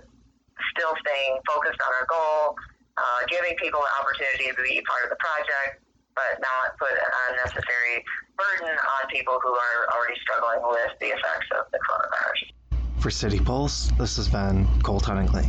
still 0.76 0.94
staying 1.00 1.40
focused 1.48 1.80
on 1.80 1.90
our 1.92 2.06
goal, 2.06 2.54
uh, 2.96 3.20
giving 3.28 3.56
people 3.56 3.80
the 3.80 3.92
opportunity 3.96 4.52
to 4.52 4.60
be 4.60 4.80
part 4.84 5.08
of 5.08 5.10
the 5.10 5.20
project, 5.20 5.82
but 6.14 6.38
not 6.40 6.76
put 6.78 6.92
unnecessary 7.32 8.04
burden 8.36 8.70
on 8.70 9.02
people 9.10 9.38
who 9.42 9.52
are 9.56 9.78
already 9.94 10.18
struggling 10.20 10.62
with 10.68 10.92
the 11.00 11.10
effects 11.16 11.48
of 11.58 11.66
the 11.72 11.80
coronavirus. 11.80 13.00
For 13.00 13.10
City 13.10 13.38
Pulse, 13.38 13.90
this 13.98 14.16
has 14.16 14.28
been 14.28 14.66
Cole 14.82 15.00
Tunningley. 15.00 15.48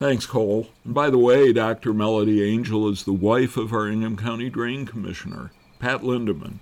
Thanks, 0.00 0.24
Cole. 0.24 0.66
And 0.82 0.94
by 0.94 1.10
the 1.10 1.18
way, 1.18 1.52
Dr. 1.52 1.92
Melody 1.92 2.42
Angel 2.42 2.88
is 2.88 3.04
the 3.04 3.12
wife 3.12 3.58
of 3.58 3.74
our 3.74 3.86
Ingham 3.86 4.16
County 4.16 4.48
Drain 4.48 4.86
Commissioner, 4.86 5.52
Pat 5.78 6.00
Lindemann. 6.00 6.54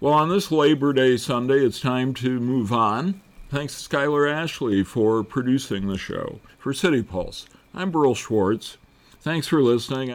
Well, 0.00 0.14
on 0.14 0.30
this 0.30 0.50
Labor 0.50 0.94
Day 0.94 1.18
Sunday, 1.18 1.62
it's 1.62 1.78
time 1.78 2.14
to 2.14 2.40
move 2.40 2.72
on. 2.72 3.20
Thanks 3.50 3.86
to 3.86 3.86
Skylar 3.86 4.32
Ashley 4.32 4.82
for 4.82 5.22
producing 5.22 5.88
the 5.88 5.98
show. 5.98 6.40
For 6.58 6.72
City 6.72 7.02
Pulse, 7.02 7.46
I'm 7.74 7.90
Berl 7.90 8.14
Schwarz. 8.14 8.78
Thanks 9.20 9.46
for 9.46 9.60
listening. 9.60 10.10